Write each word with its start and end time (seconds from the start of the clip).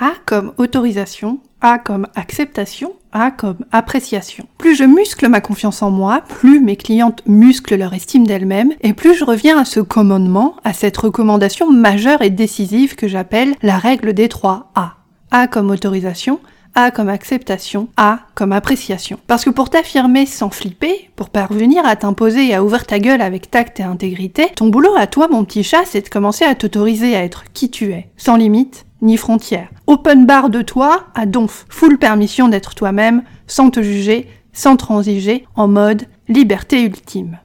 A 0.00 0.12
comme 0.26 0.52
autorisation, 0.58 1.40
A 1.60 1.78
comme 1.80 2.06
acceptation, 2.14 2.92
A 3.10 3.32
comme 3.32 3.66
appréciation. 3.72 4.46
Plus 4.56 4.76
je 4.76 4.84
muscle 4.84 5.26
ma 5.28 5.40
confiance 5.40 5.82
en 5.82 5.90
moi, 5.90 6.22
plus 6.28 6.60
mes 6.60 6.76
clientes 6.76 7.24
musclent 7.26 7.74
leur 7.74 7.92
estime 7.94 8.24
d'elles-mêmes, 8.24 8.72
et 8.82 8.92
plus 8.92 9.16
je 9.16 9.24
reviens 9.24 9.58
à 9.58 9.64
ce 9.64 9.80
commandement, 9.80 10.54
à 10.62 10.72
cette 10.72 10.96
recommandation 10.96 11.72
majeure 11.72 12.22
et 12.22 12.30
décisive 12.30 12.94
que 12.94 13.08
j'appelle 13.08 13.56
la 13.60 13.76
règle 13.76 14.12
des 14.12 14.28
trois 14.28 14.70
A. 14.76 14.94
A 15.32 15.48
comme 15.48 15.68
autorisation, 15.68 16.38
a 16.76 16.92
comme 16.92 17.08
acceptation, 17.08 17.88
A 17.96 18.20
comme 18.36 18.52
appréciation. 18.52 19.18
Parce 19.26 19.44
que 19.44 19.50
pour 19.50 19.68
t'affirmer 19.68 20.26
sans 20.26 20.50
flipper, 20.50 21.10
pour 21.16 21.30
parvenir 21.30 21.84
à 21.84 21.96
t'imposer 21.96 22.46
et 22.46 22.54
à 22.54 22.62
ouvrir 22.62 22.86
ta 22.86 23.00
gueule 23.00 23.20
avec 23.20 23.50
tact 23.50 23.80
et 23.80 23.82
intégrité, 23.82 24.46
ton 24.54 24.68
boulot 24.68 24.94
à 24.96 25.08
toi, 25.08 25.26
mon 25.26 25.44
petit 25.44 25.64
chat, 25.64 25.82
c'est 25.86 26.02
de 26.02 26.08
commencer 26.08 26.44
à 26.44 26.54
t'autoriser 26.54 27.16
à 27.16 27.24
être 27.24 27.42
qui 27.52 27.68
tu 27.68 27.90
es, 27.90 28.06
sans 28.16 28.36
limite 28.36 28.84
ni 29.00 29.16
frontières. 29.16 29.68
Open 29.86 30.26
bar 30.26 30.50
de 30.50 30.62
toi 30.62 31.06
à 31.14 31.26
donf, 31.26 31.66
full 31.68 31.98
permission 31.98 32.48
d'être 32.48 32.74
toi-même, 32.74 33.22
sans 33.46 33.70
te 33.70 33.82
juger, 33.82 34.28
sans 34.52 34.76
transiger, 34.76 35.46
en 35.54 35.68
mode 35.68 36.04
liberté 36.28 36.82
ultime. 36.82 37.38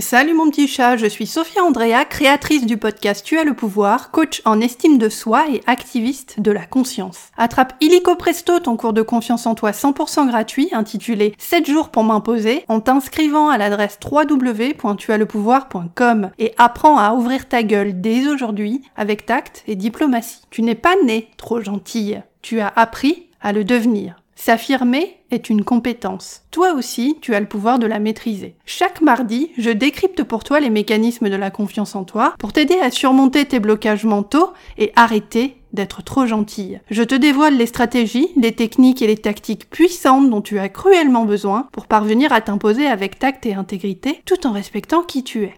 Salut 0.00 0.32
mon 0.32 0.48
petit 0.48 0.68
chat, 0.68 0.96
je 0.96 1.06
suis 1.06 1.26
Sophia 1.26 1.64
Andrea, 1.64 2.04
créatrice 2.08 2.66
du 2.66 2.76
podcast 2.76 3.26
Tu 3.26 3.36
as 3.36 3.42
le 3.42 3.54
pouvoir, 3.54 4.12
coach 4.12 4.42
en 4.44 4.60
estime 4.60 4.96
de 4.96 5.08
soi 5.08 5.50
et 5.50 5.60
activiste 5.66 6.38
de 6.38 6.52
la 6.52 6.66
conscience. 6.66 7.18
Attrape 7.36 7.72
illico 7.80 8.14
presto 8.14 8.60
ton 8.60 8.76
cours 8.76 8.92
de 8.92 9.02
confiance 9.02 9.44
en 9.46 9.56
toi 9.56 9.72
100% 9.72 10.28
gratuit 10.28 10.68
intitulé 10.70 11.34
7 11.38 11.68
jours 11.68 11.88
pour 11.88 12.04
m'imposer 12.04 12.64
en 12.68 12.78
t'inscrivant 12.78 13.48
à 13.48 13.58
l'adresse 13.58 13.98
www.tuaslepouvoir.com 14.08 16.30
et 16.38 16.54
apprends 16.58 16.98
à 16.98 17.14
ouvrir 17.14 17.48
ta 17.48 17.64
gueule 17.64 18.00
dès 18.00 18.28
aujourd'hui 18.28 18.82
avec 18.94 19.26
tact 19.26 19.64
et 19.66 19.74
diplomatie. 19.74 20.42
Tu 20.50 20.62
n'es 20.62 20.76
pas 20.76 20.94
né 21.04 21.28
trop 21.36 21.60
gentille, 21.60 22.22
tu 22.40 22.60
as 22.60 22.72
appris 22.76 23.26
à 23.40 23.52
le 23.52 23.64
devenir. 23.64 24.17
S'affirmer 24.40 25.16
est 25.32 25.50
une 25.50 25.64
compétence. 25.64 26.42
Toi 26.52 26.72
aussi, 26.72 27.18
tu 27.20 27.34
as 27.34 27.40
le 27.40 27.48
pouvoir 27.48 27.80
de 27.80 27.88
la 27.88 27.98
maîtriser. 27.98 28.54
Chaque 28.64 29.02
mardi, 29.02 29.50
je 29.58 29.70
décrypte 29.70 30.22
pour 30.22 30.44
toi 30.44 30.60
les 30.60 30.70
mécanismes 30.70 31.28
de 31.28 31.34
la 31.34 31.50
confiance 31.50 31.96
en 31.96 32.04
toi 32.04 32.34
pour 32.38 32.52
t'aider 32.52 32.78
à 32.78 32.92
surmonter 32.92 33.46
tes 33.46 33.58
blocages 33.58 34.04
mentaux 34.04 34.52
et 34.78 34.92
arrêter 34.94 35.56
d'être 35.72 36.04
trop 36.04 36.24
gentille. 36.24 36.80
Je 36.88 37.02
te 37.02 37.16
dévoile 37.16 37.56
les 37.56 37.66
stratégies, 37.66 38.28
les 38.36 38.52
techniques 38.52 39.02
et 39.02 39.08
les 39.08 39.16
tactiques 39.16 39.68
puissantes 39.70 40.30
dont 40.30 40.40
tu 40.40 40.60
as 40.60 40.68
cruellement 40.68 41.24
besoin 41.24 41.68
pour 41.72 41.88
parvenir 41.88 42.32
à 42.32 42.40
t'imposer 42.40 42.86
avec 42.86 43.18
tact 43.18 43.44
et 43.44 43.54
intégrité 43.54 44.22
tout 44.24 44.46
en 44.46 44.52
respectant 44.52 45.02
qui 45.02 45.24
tu 45.24 45.42
es. 45.42 45.54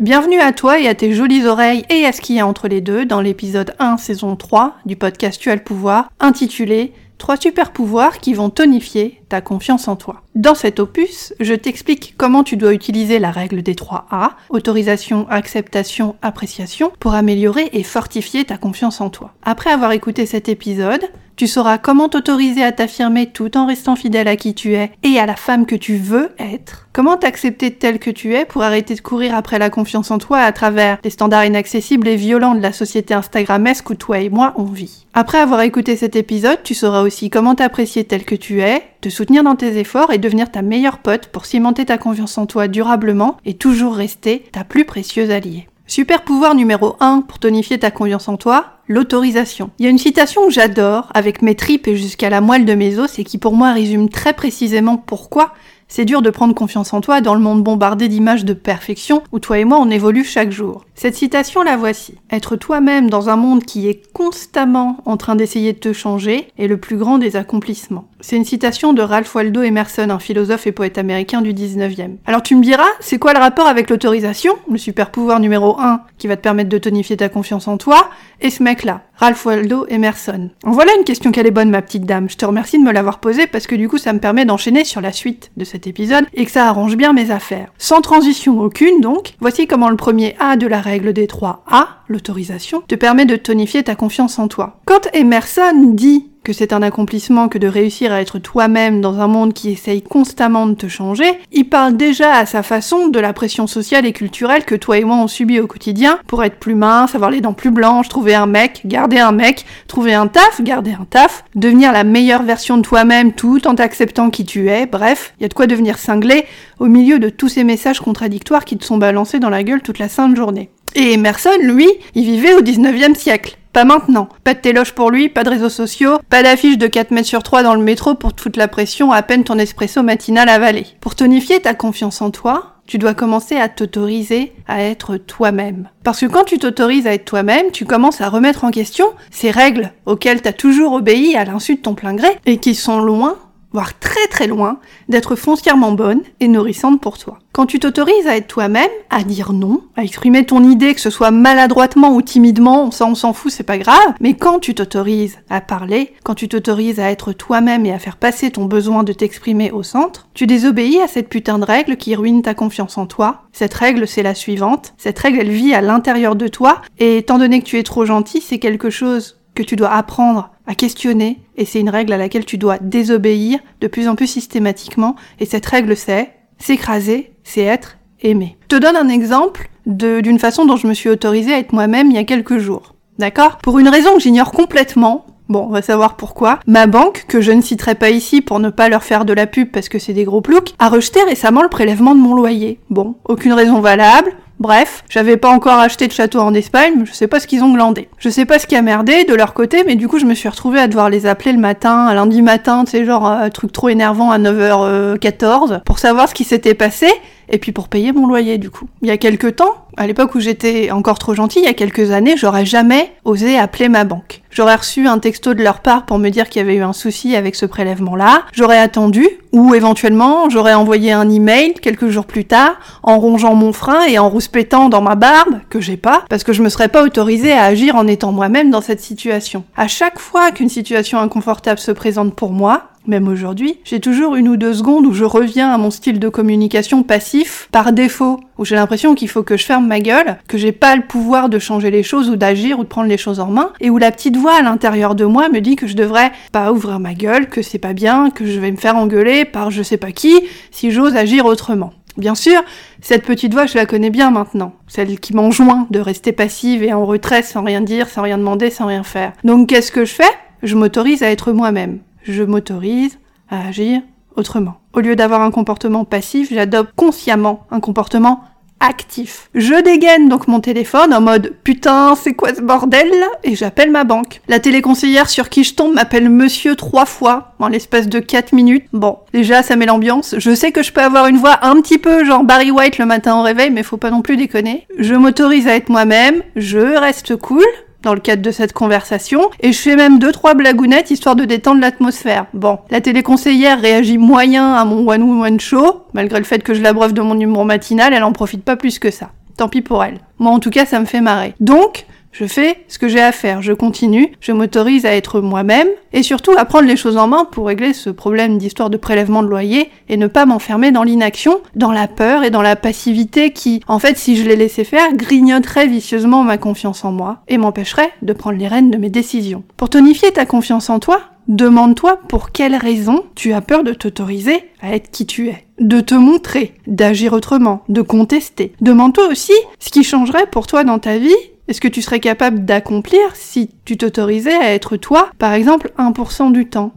Bienvenue 0.00 0.40
à 0.40 0.52
toi 0.52 0.80
et 0.80 0.88
à 0.88 0.96
tes 0.96 1.12
jolies 1.12 1.46
oreilles 1.46 1.84
et 1.88 2.04
à 2.04 2.10
ce 2.10 2.20
qu'il 2.20 2.34
y 2.34 2.40
a 2.40 2.46
entre 2.48 2.66
les 2.66 2.80
deux 2.80 3.06
dans 3.06 3.20
l'épisode 3.20 3.76
1 3.78 3.96
saison 3.96 4.34
3 4.34 4.74
du 4.86 4.96
podcast 4.96 5.40
Tu 5.40 5.50
as 5.50 5.54
le 5.54 5.62
pouvoir 5.62 6.10
intitulé 6.18 6.92
Trois 7.16 7.36
super 7.36 7.70
pouvoirs 7.70 8.18
qui 8.18 8.34
vont 8.34 8.50
tonifier 8.50 9.22
confiance 9.40 9.88
en 9.88 9.96
toi. 9.96 10.22
Dans 10.34 10.54
cet 10.54 10.80
opus, 10.80 11.34
je 11.40 11.54
t'explique 11.54 12.14
comment 12.16 12.44
tu 12.44 12.56
dois 12.56 12.74
utiliser 12.74 13.18
la 13.18 13.30
règle 13.30 13.62
des 13.62 13.74
3 13.74 14.06
A, 14.10 14.36
autorisation, 14.50 15.26
acceptation, 15.28 16.16
appréciation, 16.22 16.92
pour 17.00 17.14
améliorer 17.14 17.70
et 17.72 17.82
fortifier 17.82 18.44
ta 18.44 18.56
confiance 18.56 19.00
en 19.00 19.10
toi. 19.10 19.32
Après 19.42 19.70
avoir 19.70 19.92
écouté 19.92 20.26
cet 20.26 20.48
épisode, 20.48 21.08
tu 21.36 21.48
sauras 21.48 21.78
comment 21.78 22.08
t'autoriser 22.08 22.62
à 22.62 22.70
t'affirmer 22.70 23.26
tout 23.26 23.56
en 23.56 23.66
restant 23.66 23.96
fidèle 23.96 24.28
à 24.28 24.36
qui 24.36 24.54
tu 24.54 24.74
es 24.74 24.92
et 25.02 25.18
à 25.18 25.26
la 25.26 25.34
femme 25.34 25.66
que 25.66 25.74
tu 25.74 25.96
veux 25.96 26.30
être. 26.38 26.86
Comment 26.92 27.16
t'accepter 27.16 27.72
telle 27.72 27.98
que 27.98 28.10
tu 28.10 28.34
es 28.34 28.44
pour 28.44 28.62
arrêter 28.62 28.94
de 28.94 29.00
courir 29.00 29.34
après 29.34 29.58
la 29.58 29.68
confiance 29.68 30.12
en 30.12 30.18
toi 30.18 30.38
à 30.38 30.52
travers 30.52 30.98
les 31.02 31.10
standards 31.10 31.44
inaccessibles 31.44 32.06
et 32.06 32.14
violents 32.14 32.54
de 32.54 32.62
la 32.62 32.72
société 32.72 33.14
instagrammesque 33.14 33.90
où 33.90 33.94
toi 33.96 34.20
et 34.20 34.30
moi 34.30 34.52
on 34.56 34.64
vit. 34.64 35.06
Après 35.12 35.38
avoir 35.38 35.60
écouté 35.62 35.96
cet 35.96 36.14
épisode, 36.14 36.62
tu 36.62 36.74
sauras 36.74 37.02
aussi 37.02 37.30
comment 37.30 37.56
t'apprécier 37.56 38.04
tel 38.04 38.24
que 38.24 38.36
tu 38.36 38.60
es, 38.60 38.82
te 39.04 39.10
soutenir 39.10 39.44
dans 39.44 39.54
tes 39.54 39.76
efforts 39.76 40.12
et 40.12 40.18
devenir 40.18 40.50
ta 40.50 40.62
meilleure 40.62 40.96
pote 40.96 41.26
pour 41.26 41.44
cimenter 41.44 41.84
ta 41.84 41.98
confiance 41.98 42.38
en 42.38 42.46
toi 42.46 42.68
durablement 42.68 43.36
et 43.44 43.52
toujours 43.52 43.96
rester 43.96 44.46
ta 44.50 44.64
plus 44.64 44.86
précieuse 44.86 45.30
alliée. 45.30 45.68
Super 45.86 46.22
pouvoir 46.22 46.54
numéro 46.54 46.96
1 47.00 47.20
pour 47.20 47.38
tonifier 47.38 47.78
ta 47.78 47.90
confiance 47.90 48.28
en 48.28 48.38
toi, 48.38 48.78
l'autorisation. 48.88 49.68
Il 49.78 49.84
y 49.84 49.86
a 49.88 49.90
une 49.90 49.98
citation 49.98 50.46
que 50.46 50.54
j'adore, 50.54 51.10
avec 51.12 51.42
mes 51.42 51.54
tripes 51.54 51.86
et 51.86 51.96
jusqu'à 51.96 52.30
la 52.30 52.40
moelle 52.40 52.64
de 52.64 52.72
mes 52.72 52.98
os, 52.98 53.18
et 53.18 53.24
qui 53.24 53.36
pour 53.36 53.52
moi 53.52 53.72
résume 53.72 54.08
très 54.08 54.32
précisément 54.32 54.96
pourquoi 54.96 55.52
c'est 55.86 56.06
dur 56.06 56.22
de 56.22 56.30
prendre 56.30 56.54
confiance 56.54 56.94
en 56.94 57.00
toi 57.00 57.20
dans 57.20 57.34
le 57.34 57.40
monde 57.40 57.62
bombardé 57.62 58.08
d'images 58.08 58.46
de 58.46 58.54
perfection 58.54 59.22
où 59.32 59.38
toi 59.38 59.58
et 59.58 59.64
moi 59.64 59.78
on 59.80 59.90
évolue 59.90 60.24
chaque 60.24 60.50
jour. 60.50 60.84
Cette 60.94 61.14
citation 61.14 61.62
la 61.62 61.76
voici. 61.76 62.14
Être 62.30 62.56
toi-même 62.56 63.10
dans 63.10 63.28
un 63.28 63.36
monde 63.36 63.64
qui 63.64 63.86
est 63.88 64.10
constamment 64.12 64.96
en 65.04 65.16
train 65.18 65.36
d'essayer 65.36 65.74
de 65.74 65.78
te 65.78 65.92
changer 65.92 66.48
est 66.58 66.68
le 66.68 66.78
plus 66.78 66.96
grand 66.96 67.18
des 67.18 67.36
accomplissements. 67.36 68.08
C'est 68.26 68.36
une 68.36 68.46
citation 68.46 68.94
de 68.94 69.02
Ralph 69.02 69.34
Waldo 69.34 69.60
Emerson, 69.60 70.08
un 70.08 70.18
philosophe 70.18 70.66
et 70.66 70.72
poète 70.72 70.96
américain 70.96 71.42
du 71.42 71.52
19e. 71.52 72.16
Alors 72.24 72.42
tu 72.42 72.56
me 72.56 72.62
diras, 72.62 72.88
c'est 73.00 73.18
quoi 73.18 73.34
le 73.34 73.38
rapport 73.38 73.66
avec 73.66 73.90
l'autorisation, 73.90 74.54
le 74.70 74.78
super 74.78 75.10
pouvoir 75.10 75.40
numéro 75.40 75.78
1 75.78 76.00
qui 76.16 76.26
va 76.26 76.36
te 76.36 76.40
permettre 76.40 76.70
de 76.70 76.78
tonifier 76.78 77.18
ta 77.18 77.28
confiance 77.28 77.68
en 77.68 77.76
toi, 77.76 78.08
et 78.40 78.48
ce 78.48 78.62
mec-là, 78.62 79.02
Ralph 79.16 79.44
Waldo 79.44 79.84
Emerson? 79.90 80.48
En 80.64 80.70
voilà 80.70 80.92
une 80.96 81.04
question 81.04 81.32
qu'elle 81.32 81.46
est 81.46 81.50
bonne 81.50 81.68
ma 81.68 81.82
petite 81.82 82.06
dame. 82.06 82.30
Je 82.30 82.38
te 82.38 82.46
remercie 82.46 82.78
de 82.78 82.82
me 82.82 82.92
l'avoir 82.92 83.18
posée 83.18 83.46
parce 83.46 83.66
que 83.66 83.74
du 83.74 83.90
coup 83.90 83.98
ça 83.98 84.14
me 84.14 84.20
permet 84.20 84.46
d'enchaîner 84.46 84.84
sur 84.84 85.02
la 85.02 85.12
suite 85.12 85.50
de 85.58 85.64
cette 85.66 85.86
épisode 85.86 86.24
et 86.32 86.46
que 86.46 86.50
ça 86.50 86.66
arrange 86.66 86.96
bien 86.96 87.12
mes 87.12 87.30
affaires. 87.30 87.68
Sans 87.76 88.00
transition 88.00 88.58
aucune 88.58 89.02
donc, 89.02 89.34
voici 89.40 89.66
comment 89.66 89.90
le 89.90 89.96
premier 89.96 90.34
A 90.40 90.56
de 90.56 90.66
la 90.66 90.80
règle 90.80 91.12
des 91.12 91.26
trois 91.26 91.62
A, 91.70 91.98
l'autorisation, 92.08 92.84
te 92.88 92.94
permet 92.94 93.26
de 93.26 93.36
tonifier 93.36 93.82
ta 93.82 93.96
confiance 93.96 94.38
en 94.38 94.48
toi. 94.48 94.80
Quand 94.86 95.10
Emerson 95.12 95.90
dit 95.92 96.30
que 96.44 96.52
c'est 96.52 96.72
un 96.72 96.82
accomplissement 96.82 97.48
que 97.48 97.58
de 97.58 97.66
réussir 97.66 98.12
à 98.12 98.20
être 98.20 98.38
toi-même 98.38 99.00
dans 99.00 99.18
un 99.18 99.26
monde 99.26 99.54
qui 99.54 99.70
essaye 99.70 100.02
constamment 100.02 100.66
de 100.66 100.74
te 100.74 100.86
changer, 100.86 101.24
il 101.50 101.68
parle 101.68 101.96
déjà 101.96 102.34
à 102.36 102.46
sa 102.46 102.62
façon 102.62 103.08
de 103.08 103.18
la 103.18 103.32
pression 103.32 103.66
sociale 103.66 104.06
et 104.06 104.12
culturelle 104.12 104.64
que 104.64 104.74
toi 104.74 104.98
et 104.98 105.04
moi 105.04 105.16
on 105.16 105.26
subit 105.26 105.58
au 105.58 105.66
quotidien 105.66 106.18
pour 106.26 106.44
être 106.44 106.58
plus 106.58 106.74
mince, 106.74 107.14
avoir 107.14 107.30
les 107.30 107.40
dents 107.40 107.54
plus 107.54 107.70
blanches, 107.70 108.08
trouver 108.08 108.34
un 108.34 108.46
mec, 108.46 108.82
garder 108.84 109.18
un 109.18 109.32
mec, 109.32 109.64
trouver 109.88 110.14
un 110.14 110.26
taf, 110.26 110.60
garder 110.60 110.92
un 110.92 111.06
taf, 111.08 111.44
devenir 111.54 111.92
la 111.92 112.04
meilleure 112.04 112.42
version 112.42 112.76
de 112.76 112.82
toi-même 112.82 113.32
tout 113.32 113.66
en 113.66 113.74
t'acceptant 113.74 114.30
qui 114.30 114.44
tu 114.44 114.68
es, 114.68 114.86
bref, 114.86 115.32
il 115.40 115.42
y 115.42 115.46
a 115.46 115.48
de 115.48 115.54
quoi 115.54 115.66
devenir 115.66 115.98
cinglé 115.98 116.44
au 116.78 116.86
milieu 116.86 117.18
de 117.18 117.30
tous 117.30 117.48
ces 117.48 117.64
messages 117.64 118.00
contradictoires 118.00 118.66
qui 118.66 118.76
te 118.76 118.84
sont 118.84 118.98
balancés 118.98 119.38
dans 119.38 119.50
la 119.50 119.62
gueule 119.62 119.80
toute 119.80 119.98
la 119.98 120.10
sainte 120.10 120.36
journée. 120.36 120.70
Et 120.94 121.14
Emerson, 121.14 121.50
lui, 121.60 121.88
il 122.14 122.24
vivait 122.24 122.54
au 122.54 122.60
19e 122.60 123.14
siècle. 123.14 123.56
Pas 123.74 123.84
maintenant. 123.84 124.28
Pas 124.44 124.54
de 124.54 124.60
téloge 124.60 124.92
pour 124.92 125.10
lui, 125.10 125.28
pas 125.28 125.42
de 125.42 125.50
réseaux 125.50 125.68
sociaux, 125.68 126.20
pas 126.30 126.44
d'affiche 126.44 126.78
de 126.78 126.86
4 126.86 127.10
mètres 127.10 127.26
sur 127.26 127.42
3 127.42 127.64
dans 127.64 127.74
le 127.74 127.82
métro 127.82 128.14
pour 128.14 128.32
te 128.32 128.40
foutre 128.40 128.56
la 128.56 128.68
pression 128.68 129.10
à 129.10 129.20
peine 129.22 129.42
ton 129.42 129.58
espresso 129.58 130.00
matinal 130.04 130.48
avalé. 130.48 130.86
Pour 131.00 131.16
tonifier 131.16 131.60
ta 131.60 131.74
confiance 131.74 132.22
en 132.22 132.30
toi, 132.30 132.76
tu 132.86 132.98
dois 132.98 133.14
commencer 133.14 133.56
à 133.56 133.68
t'autoriser 133.68 134.52
à 134.68 134.80
être 134.80 135.16
toi-même. 135.16 135.88
Parce 136.04 136.20
que 136.20 136.26
quand 136.26 136.44
tu 136.44 136.58
t'autorises 136.58 137.08
à 137.08 137.14
être 137.14 137.24
toi-même, 137.24 137.72
tu 137.72 137.84
commences 137.84 138.20
à 138.20 138.28
remettre 138.28 138.62
en 138.62 138.70
question 138.70 139.06
ces 139.32 139.50
règles 139.50 139.90
auxquelles 140.06 140.40
t'as 140.40 140.52
toujours 140.52 140.92
obéi 140.92 141.34
à 141.34 141.44
l'insu 141.44 141.74
de 141.74 141.80
ton 141.80 141.94
plein 141.94 142.14
gré 142.14 142.28
et 142.46 142.58
qui 142.58 142.76
sont 142.76 143.00
loin 143.00 143.38
voire 143.74 143.98
très 143.98 144.26
très 144.28 144.46
loin, 144.46 144.78
d'être 145.08 145.34
foncièrement 145.34 145.92
bonne 145.92 146.22
et 146.40 146.48
nourrissante 146.48 147.00
pour 147.00 147.18
toi. 147.18 147.40
Quand 147.52 147.66
tu 147.66 147.78
t'autorises 147.80 148.26
à 148.26 148.36
être 148.36 148.46
toi-même, 148.46 148.90
à 149.10 149.24
dire 149.24 149.52
non, 149.52 149.82
à 149.96 150.04
exprimer 150.04 150.46
ton 150.46 150.62
idée, 150.62 150.94
que 150.94 151.00
ce 151.00 151.10
soit 151.10 151.32
maladroitement 151.32 152.14
ou 152.14 152.22
timidement, 152.22 152.90
ça 152.90 153.04
on 153.04 153.14
s'en 153.14 153.32
fout, 153.32 153.50
c'est 153.50 153.64
pas 153.64 153.78
grave, 153.78 154.14
mais 154.20 154.34
quand 154.34 154.60
tu 154.60 154.74
t'autorises 154.74 155.38
à 155.50 155.60
parler, 155.60 156.14
quand 156.24 156.34
tu 156.34 156.48
t'autorises 156.48 157.00
à 157.00 157.10
être 157.10 157.32
toi-même 157.32 157.84
et 157.84 157.92
à 157.92 157.98
faire 157.98 158.16
passer 158.16 158.50
ton 158.52 158.64
besoin 158.64 159.02
de 159.02 159.12
t'exprimer 159.12 159.72
au 159.72 159.82
centre, 159.82 160.28
tu 160.34 160.46
désobéis 160.46 161.00
à 161.00 161.08
cette 161.08 161.28
putain 161.28 161.58
de 161.58 161.64
règle 161.64 161.96
qui 161.96 162.14
ruine 162.14 162.42
ta 162.42 162.54
confiance 162.54 162.96
en 162.96 163.06
toi. 163.06 163.42
Cette 163.52 163.74
règle, 163.74 164.06
c'est 164.06 164.22
la 164.22 164.34
suivante. 164.34 164.94
Cette 164.98 165.18
règle, 165.18 165.40
elle 165.40 165.50
vit 165.50 165.74
à 165.74 165.80
l'intérieur 165.80 166.36
de 166.36 166.46
toi, 166.48 166.80
et 166.98 167.18
étant 167.18 167.38
donné 167.38 167.60
que 167.60 167.66
tu 167.66 167.78
es 167.78 167.82
trop 167.82 168.04
gentil, 168.04 168.40
c'est 168.40 168.58
quelque 168.58 168.90
chose 168.90 169.36
que 169.54 169.62
tu 169.62 169.76
dois 169.76 169.90
apprendre 169.90 170.50
à 170.66 170.74
questionner, 170.74 171.40
et 171.56 171.64
c'est 171.64 171.80
une 171.80 171.90
règle 171.90 172.12
à 172.12 172.16
laquelle 172.16 172.44
tu 172.44 172.58
dois 172.58 172.78
désobéir 172.78 173.60
de 173.80 173.86
plus 173.86 174.08
en 174.08 174.14
plus 174.14 174.26
systématiquement, 174.26 175.16
et 175.40 175.46
cette 175.46 175.66
règle 175.66 175.96
c'est 175.96 176.32
s'écraser, 176.58 177.32
c'est 177.42 177.62
être 177.62 177.98
aimé. 178.20 178.56
Je 178.62 178.76
te 178.76 178.80
donne 178.80 178.96
un 178.96 179.08
exemple 179.08 179.68
d'une 179.86 180.38
façon 180.38 180.64
dont 180.64 180.76
je 180.76 180.86
me 180.86 180.94
suis 180.94 181.10
autorisée 181.10 181.52
à 181.52 181.58
être 181.58 181.72
moi-même 181.72 182.10
il 182.10 182.14
y 182.14 182.18
a 182.18 182.24
quelques 182.24 182.58
jours. 182.58 182.94
D'accord? 183.18 183.58
Pour 183.58 183.78
une 183.78 183.88
raison 183.88 184.14
que 184.14 184.22
j'ignore 184.22 184.52
complètement, 184.52 185.26
Bon, 185.50 185.66
on 185.68 185.72
va 185.72 185.82
savoir 185.82 186.16
pourquoi. 186.16 186.58
Ma 186.66 186.86
banque, 186.86 187.26
que 187.28 187.42
je 187.42 187.52
ne 187.52 187.60
citerai 187.60 187.94
pas 187.94 188.08
ici 188.08 188.40
pour 188.40 188.60
ne 188.60 188.70
pas 188.70 188.88
leur 188.88 189.04
faire 189.04 189.26
de 189.26 189.34
la 189.34 189.46
pub 189.46 189.70
parce 189.70 189.90
que 189.90 189.98
c'est 189.98 190.14
des 190.14 190.24
gros 190.24 190.40
ploucs, 190.40 190.72
a 190.78 190.88
rejeté 190.88 191.22
récemment 191.22 191.62
le 191.62 191.68
prélèvement 191.68 192.14
de 192.14 192.20
mon 192.20 192.34
loyer. 192.34 192.80
Bon, 192.88 193.16
aucune 193.26 193.52
raison 193.52 193.80
valable, 193.80 194.32
Bref, 194.64 195.04
j'avais 195.10 195.36
pas 195.36 195.50
encore 195.50 195.78
acheté 195.78 196.06
de 196.06 196.12
château 196.12 196.40
en 196.40 196.54
Espagne, 196.54 197.04
je 197.04 197.12
sais 197.12 197.26
pas 197.26 197.38
ce 197.38 197.46
qu'ils 197.46 197.62
ont 197.62 197.74
glandé. 197.74 198.08
Je 198.16 198.30
sais 198.30 198.46
pas 198.46 198.58
ce 198.58 198.66
qui 198.66 198.74
a 198.76 198.80
merdé 198.80 199.24
de 199.24 199.34
leur 199.34 199.52
côté, 199.52 199.84
mais 199.84 199.94
du 199.94 200.08
coup 200.08 200.18
je 200.18 200.24
me 200.24 200.32
suis 200.32 200.48
retrouvée 200.48 200.80
à 200.80 200.88
devoir 200.88 201.10
les 201.10 201.26
appeler 201.26 201.52
le 201.52 201.58
matin, 201.58 202.06
un 202.06 202.14
lundi 202.14 202.40
matin, 202.40 202.86
tu 202.86 202.92
sais, 202.92 203.04
genre 203.04 203.26
un 203.26 203.50
truc 203.50 203.72
trop 203.72 203.90
énervant 203.90 204.30
à 204.30 204.38
9h14, 204.38 205.82
pour 205.84 205.98
savoir 205.98 206.30
ce 206.30 206.34
qui 206.34 206.44
s'était 206.44 206.72
passé, 206.72 207.08
et 207.48 207.58
puis 207.58 207.72
pour 207.72 207.88
payer 207.88 208.12
mon 208.12 208.26
loyer 208.26 208.58
du 208.58 208.70
coup. 208.70 208.88
Il 209.02 209.08
y 209.08 209.10
a 209.10 209.16
quelques 209.16 209.56
temps, 209.56 209.86
à 209.96 210.06
l'époque 210.06 210.34
où 210.34 210.40
j'étais 210.40 210.90
encore 210.90 211.18
trop 211.18 211.34
gentille, 211.34 211.62
il 211.62 211.66
y 211.66 211.68
a 211.68 211.74
quelques 211.74 212.10
années, 212.10 212.36
j'aurais 212.36 212.66
jamais 212.66 213.12
osé 213.24 213.58
appeler 213.58 213.88
ma 213.88 214.04
banque. 214.04 214.42
J'aurais 214.50 214.76
reçu 214.76 215.06
un 215.08 215.18
texto 215.18 215.54
de 215.54 215.62
leur 215.62 215.80
part 215.80 216.06
pour 216.06 216.18
me 216.18 216.28
dire 216.30 216.48
qu'il 216.48 216.62
y 216.62 216.64
avait 216.64 216.76
eu 216.76 216.82
un 216.82 216.92
souci 216.92 217.34
avec 217.34 217.54
ce 217.56 217.66
prélèvement-là. 217.66 218.44
J'aurais 218.52 218.78
attendu, 218.78 219.26
ou 219.52 219.74
éventuellement, 219.74 220.48
j'aurais 220.48 220.74
envoyé 220.74 221.12
un 221.12 221.28
email 221.28 221.74
quelques 221.74 222.08
jours 222.08 222.26
plus 222.26 222.44
tard, 222.44 222.76
en 223.02 223.18
rongeant 223.18 223.54
mon 223.54 223.72
frein 223.72 224.04
et 224.06 224.18
en 224.18 224.28
rouspétant 224.28 224.88
dans 224.88 225.02
ma 225.02 225.16
barbe, 225.16 225.58
que 225.70 225.80
j'ai 225.80 225.96
pas, 225.96 226.24
parce 226.28 226.44
que 226.44 226.52
je 226.52 226.62
me 226.62 226.68
serais 226.68 226.88
pas 226.88 227.02
autorisée 227.02 227.52
à 227.52 227.64
agir 227.64 227.96
en 227.96 228.06
étant 228.06 228.32
moi-même 228.32 228.70
dans 228.70 228.80
cette 228.80 229.00
situation. 229.00 229.64
À 229.76 229.88
chaque 229.88 230.18
fois 230.20 230.52
qu'une 230.52 230.68
situation 230.68 231.18
inconfortable 231.18 231.80
se 231.80 231.90
présente 231.90 232.34
pour 232.34 232.50
moi, 232.50 232.90
même 233.06 233.28
aujourd'hui, 233.28 233.78
j'ai 233.84 234.00
toujours 234.00 234.34
une 234.34 234.48
ou 234.48 234.56
deux 234.56 234.74
secondes 234.74 235.06
où 235.06 235.12
je 235.12 235.24
reviens 235.24 235.72
à 235.72 235.78
mon 235.78 235.90
style 235.90 236.18
de 236.18 236.28
communication 236.28 237.02
passif 237.02 237.68
par 237.70 237.92
défaut, 237.92 238.40
où 238.58 238.64
j'ai 238.64 238.74
l'impression 238.74 239.14
qu'il 239.14 239.28
faut 239.28 239.42
que 239.42 239.56
je 239.56 239.64
ferme 239.64 239.86
ma 239.86 240.00
gueule, 240.00 240.38
que 240.48 240.58
j'ai 240.58 240.72
pas 240.72 240.96
le 240.96 241.02
pouvoir 241.02 241.48
de 241.48 241.58
changer 241.58 241.90
les 241.90 242.02
choses 242.02 242.30
ou 242.30 242.36
d'agir 242.36 242.78
ou 242.78 242.84
de 242.84 242.88
prendre 242.88 243.08
les 243.08 243.18
choses 243.18 243.40
en 243.40 243.48
main, 243.48 243.72
et 243.80 243.90
où 243.90 243.98
la 243.98 244.10
petite 244.10 244.36
voix 244.36 244.56
à 244.56 244.62
l'intérieur 244.62 245.14
de 245.14 245.24
moi 245.24 245.48
me 245.48 245.60
dit 245.60 245.76
que 245.76 245.86
je 245.86 245.96
devrais 245.96 246.32
pas 246.52 246.72
ouvrir 246.72 247.00
ma 247.00 247.14
gueule, 247.14 247.48
que 247.48 247.62
c'est 247.62 247.78
pas 247.78 247.92
bien, 247.92 248.30
que 248.30 248.46
je 248.46 248.58
vais 248.58 248.70
me 248.70 248.76
faire 248.76 248.96
engueuler 248.96 249.44
par 249.44 249.70
je 249.70 249.82
sais 249.82 249.96
pas 249.96 250.12
qui 250.12 250.40
si 250.70 250.90
j'ose 250.90 251.16
agir 251.16 251.46
autrement. 251.46 251.92
Bien 252.16 252.36
sûr, 252.36 252.62
cette 253.00 253.24
petite 253.24 253.52
voix, 253.52 253.66
je 253.66 253.76
la 253.76 253.86
connais 253.86 254.10
bien 254.10 254.30
maintenant. 254.30 254.72
Celle 254.86 255.18
qui 255.18 255.34
m'enjoint 255.34 255.88
de 255.90 255.98
rester 255.98 256.30
passive 256.30 256.84
et 256.84 256.92
en 256.92 257.04
retrait 257.04 257.42
sans 257.42 257.64
rien 257.64 257.80
dire, 257.80 258.08
sans 258.08 258.22
rien 258.22 258.38
demander, 258.38 258.70
sans 258.70 258.86
rien 258.86 259.02
faire. 259.02 259.32
Donc 259.42 259.68
qu'est-ce 259.68 259.90
que 259.90 260.04
je 260.04 260.14
fais? 260.14 260.22
Je 260.62 260.76
m'autorise 260.76 261.24
à 261.24 261.30
être 261.30 261.52
moi-même 261.52 261.98
je 262.24 262.42
m'autorise 262.42 263.18
à 263.48 263.68
agir 263.68 264.00
autrement. 264.36 264.80
Au 264.92 265.00
lieu 265.00 265.14
d'avoir 265.14 265.42
un 265.42 265.50
comportement 265.50 266.04
passif, 266.04 266.52
j'adopte 266.52 266.92
consciemment 266.96 267.66
un 267.70 267.80
comportement 267.80 268.42
actif. 268.80 269.48
Je 269.54 269.80
dégaine 269.82 270.28
donc 270.28 270.46
mon 270.46 270.60
téléphone 270.60 271.14
en 271.14 271.20
mode 271.20 271.54
putain 271.64 272.14
c'est 272.16 272.34
quoi 272.34 272.54
ce 272.54 272.60
bordel 272.60 273.10
et 273.42 273.56
j'appelle 273.56 273.90
ma 273.90 274.04
banque. 274.04 274.40
La 274.48 274.60
téléconseillère 274.60 275.30
sur 275.30 275.48
qui 275.48 275.64
je 275.64 275.74
tombe 275.74 275.94
m'appelle 275.94 276.28
monsieur 276.28 276.76
trois 276.76 277.06
fois 277.06 277.54
en 277.60 277.68
l'espace 277.68 278.08
de 278.08 278.18
4 278.18 278.52
minutes. 278.52 278.84
Bon, 278.92 279.18
déjà 279.32 279.62
ça 279.62 279.76
met 279.76 279.86
l'ambiance. 279.86 280.34
Je 280.38 280.54
sais 280.54 280.70
que 280.72 280.82
je 280.82 280.92
peux 280.92 281.00
avoir 281.00 281.28
une 281.28 281.38
voix 281.38 281.64
un 281.64 281.80
petit 281.80 281.98
peu 281.98 282.24
genre 282.24 282.44
Barry 282.44 282.70
White 282.70 282.98
le 282.98 283.06
matin 283.06 283.38
au 283.38 283.42
réveil 283.42 283.70
mais 283.70 283.82
faut 283.82 283.96
pas 283.96 284.10
non 284.10 284.22
plus 284.22 284.36
déconner. 284.36 284.86
Je 284.98 285.14
m'autorise 285.14 285.66
à 285.66 285.76
être 285.76 285.88
moi-même, 285.88 286.42
je 286.56 286.78
reste 286.78 287.36
cool, 287.36 287.64
dans 288.04 288.14
le 288.14 288.20
cadre 288.20 288.42
de 288.42 288.50
cette 288.50 288.72
conversation, 288.72 289.50
et 289.60 289.72
je 289.72 289.78
fais 289.78 289.96
même 289.96 290.18
deux 290.18 290.30
trois 290.30 290.54
blagounettes 290.54 291.10
histoire 291.10 291.34
de 291.34 291.44
détendre 291.44 291.80
l'atmosphère. 291.80 292.46
Bon, 292.54 292.78
la 292.90 293.00
téléconseillère 293.00 293.80
réagit 293.80 294.18
moyen 294.18 294.74
à 294.74 294.84
mon 294.84 295.08
one-woman 295.08 295.58
show, 295.58 296.02
malgré 296.12 296.38
le 296.38 296.44
fait 296.44 296.62
que 296.62 296.74
je 296.74 296.82
l'abreuve 296.82 297.14
de 297.14 297.22
mon 297.22 297.38
humour 297.38 297.64
matinal, 297.64 298.12
elle 298.12 298.22
en 298.22 298.32
profite 298.32 298.62
pas 298.62 298.76
plus 298.76 298.98
que 298.98 299.10
ça. 299.10 299.30
Tant 299.56 299.68
pis 299.68 299.82
pour 299.82 300.04
elle. 300.04 300.18
Moi 300.38 300.52
en 300.52 300.60
tout 300.60 300.70
cas 300.70 300.84
ça 300.84 301.00
me 301.00 301.04
fait 301.06 301.20
marrer. 301.20 301.54
Donc, 301.60 302.06
je 302.34 302.46
fais 302.46 302.84
ce 302.88 302.98
que 302.98 303.06
j'ai 303.06 303.20
à 303.20 303.30
faire, 303.32 303.62
je 303.62 303.72
continue, 303.72 304.32
je 304.40 304.50
m'autorise 304.50 305.06
à 305.06 305.14
être 305.14 305.40
moi-même 305.40 305.86
et 306.12 306.24
surtout 306.24 306.52
à 306.56 306.64
prendre 306.64 306.88
les 306.88 306.96
choses 306.96 307.16
en 307.16 307.28
main 307.28 307.44
pour 307.44 307.68
régler 307.68 307.92
ce 307.92 308.10
problème 308.10 308.58
d'histoire 308.58 308.90
de 308.90 308.96
prélèvement 308.96 309.42
de 309.42 309.48
loyer 309.48 309.88
et 310.08 310.16
ne 310.16 310.26
pas 310.26 310.44
m'enfermer 310.44 310.90
dans 310.90 311.04
l'inaction, 311.04 311.60
dans 311.76 311.92
la 311.92 312.08
peur 312.08 312.42
et 312.42 312.50
dans 312.50 312.60
la 312.60 312.74
passivité 312.74 313.52
qui, 313.52 313.80
en 313.86 314.00
fait, 314.00 314.18
si 314.18 314.36
je 314.36 314.42
les 314.42 314.56
laissais 314.56 314.84
faire, 314.84 315.14
grignoterait 315.14 315.86
vicieusement 315.86 316.42
ma 316.42 316.58
confiance 316.58 317.04
en 317.04 317.12
moi 317.12 317.38
et 317.46 317.56
m'empêcherait 317.56 318.10
de 318.22 318.32
prendre 318.32 318.58
les 318.58 318.68
rênes 318.68 318.90
de 318.90 318.98
mes 318.98 319.10
décisions. 319.10 319.62
Pour 319.76 319.88
tonifier 319.88 320.32
ta 320.32 320.44
confiance 320.44 320.90
en 320.90 320.98
toi, 320.98 321.20
Demande-toi 321.46 322.20
pour 322.26 322.52
quelles 322.52 322.74
raisons 322.74 323.22
tu 323.34 323.52
as 323.52 323.60
peur 323.60 323.84
de 323.84 323.92
t'autoriser 323.92 324.64
à 324.80 324.94
être 324.94 325.10
qui 325.10 325.26
tu 325.26 325.48
es, 325.48 325.66
de 325.78 326.00
te 326.00 326.14
montrer, 326.14 326.72
d'agir 326.86 327.34
autrement, 327.34 327.82
de 327.90 328.00
contester. 328.00 328.72
Demande-toi 328.80 329.28
aussi 329.28 329.52
ce 329.78 329.90
qui 329.90 330.04
changerait 330.04 330.46
pour 330.46 330.66
toi 330.66 330.84
dans 330.84 330.98
ta 330.98 331.18
vie 331.18 331.36
est-ce 331.68 331.80
que 331.80 331.88
tu 331.88 332.02
serais 332.02 332.20
capable 332.20 332.64
d'accomplir 332.64 333.20
si 333.34 333.70
tu 333.84 333.96
t'autorisais 333.96 334.54
à 334.54 334.74
être 334.74 334.96
toi, 334.96 335.30
par 335.38 335.52
exemple, 335.54 335.92
1% 335.98 336.52
du 336.52 336.68
temps 336.68 336.92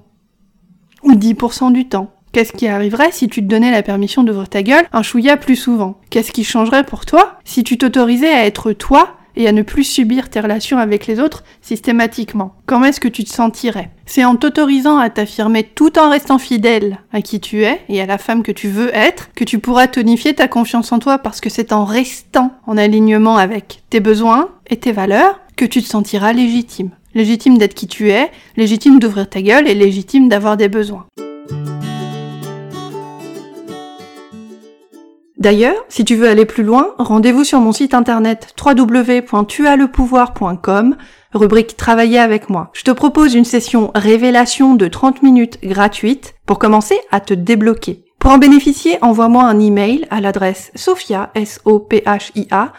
Ou 1.04 1.14
10% 1.14 1.72
du 1.72 1.88
temps? 1.88 2.12
Qu'est-ce 2.34 2.52
qui 2.52 2.68
arriverait 2.68 3.12
si 3.12 3.30
tu 3.30 3.42
te 3.42 3.48
donnais 3.48 3.72
la 3.72 3.82
permission 3.82 4.24
d'ouvrir 4.24 4.50
ta 4.50 4.62
gueule 4.62 4.86
un 4.92 5.02
chouïa 5.02 5.38
plus 5.38 5.56
souvent? 5.56 6.00
Qu'est-ce 6.10 6.32
qui 6.32 6.44
changerait 6.44 6.86
pour 6.86 7.06
toi 7.06 7.40
si 7.46 7.64
tu 7.64 7.78
t'autorisais 7.78 8.30
à 8.30 8.46
être 8.46 8.74
toi 8.74 9.17
et 9.38 9.48
à 9.48 9.54
ne 9.54 9.62
plus 9.62 9.86
subir 9.86 10.30
tes 10.30 10.42
relations 10.42 10.80
avec 10.80 11.08
les 11.08 11.22
autres 11.22 11.44
systématiquement. 11.62 12.56
Comment 12.66 12.86
est-ce 12.86 13.00
que 13.00 13.08
tu 13.08 13.24
te 13.24 13.30
sentirais? 13.30 13.92
C'est 14.06 14.26
en 14.26 14.36
t'autorisant 14.36 14.98
à 14.98 15.10
t'affirmer 15.10 15.64
tout 15.64 15.98
en 15.98 16.10
restant 16.10 16.40
fidèle 16.40 16.98
à 17.14 17.22
qui 17.22 17.40
tu 17.40 17.64
es 17.64 17.80
et 17.88 18.02
à 18.02 18.06
la 18.06 18.18
femme 18.18 18.44
que 18.44 18.52
tu 18.52 18.68
veux 18.68 18.94
être 18.94 19.30
que 19.36 19.44
tu 19.44 19.60
pourras 19.60 19.88
tonifier 19.88 20.34
ta 20.34 20.48
confiance 20.48 20.92
en 20.92 21.00
toi 21.00 21.20
parce 21.20 21.40
que 21.40 21.50
c'est 21.50 21.72
en 21.72 21.86
restant 21.86 22.52
en 22.66 22.78
alignement 22.78 23.38
avec 23.38 23.84
tes 23.90 24.00
besoins 24.00 24.50
et 24.70 24.78
tes 24.78 24.92
valeurs 24.92 25.40
que 25.56 25.66
tu 25.66 25.82
te 25.82 25.88
sentiras 25.88 26.34
légitime. 26.34 26.90
Légitime 27.14 27.58
d'être 27.58 27.74
qui 27.74 27.88
tu 27.88 28.10
es, 28.10 28.30
légitime 28.58 29.00
d'ouvrir 29.00 29.30
ta 29.30 29.42
gueule 29.42 29.68
et 29.68 29.76
légitime 29.76 30.30
d'avoir 30.30 30.58
des 30.58 30.70
besoins. 30.70 31.06
D'ailleurs, 35.38 35.86
si 35.88 36.04
tu 36.04 36.16
veux 36.16 36.28
aller 36.28 36.46
plus 36.46 36.64
loin, 36.64 36.96
rendez-vous 36.98 37.44
sur 37.44 37.60
mon 37.60 37.72
site 37.72 37.94
internet 37.94 38.56
www.tuaslepouvoir.com, 38.60 40.98
rubrique 41.34 41.78
Travailler 41.78 42.18
avec 42.18 42.50
moi. 42.50 42.72
Je 42.74 42.82
te 42.82 42.90
propose 42.90 43.36
une 43.36 43.46
session 43.46 43.92
révélation 43.94 44.74
de 44.74 44.88
30 44.88 45.22
minutes 45.22 45.60
gratuite 45.62 46.34
pour 46.48 46.58
commencer 46.58 46.98
à 47.12 47.20
te 47.20 47.36
débloquer. 47.36 48.04
Pour 48.18 48.32
en 48.32 48.40
bénéficier, 48.40 48.98
envoie-moi 49.04 49.44
un 49.44 49.60
email 49.60 50.08
à 50.10 50.22
l'adresse 50.22 50.72
sophia, 50.74 51.30
s 51.36 51.62
o 51.66 51.80
p 51.80 52.02
h 52.04 52.32
i 52.34 52.48
a 52.50 52.74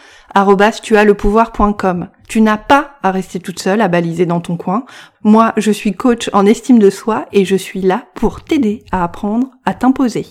Tu 2.27 2.41
n'as 2.41 2.57
pas 2.57 2.91
à 3.01 3.11
rester 3.11 3.39
toute 3.39 3.59
seule 3.59 3.79
à 3.79 3.87
baliser 3.87 4.25
dans 4.25 4.41
ton 4.41 4.57
coin. 4.57 4.83
Moi, 5.23 5.53
je 5.55 5.71
suis 5.71 5.93
coach 5.93 6.29
en 6.33 6.45
estime 6.45 6.79
de 6.79 6.89
soi 6.89 7.25
et 7.31 7.45
je 7.45 7.55
suis 7.55 7.79
là 7.81 8.03
pour 8.15 8.43
t'aider 8.43 8.83
à 8.91 9.05
apprendre 9.05 9.47
à 9.65 9.73
t'imposer. 9.73 10.25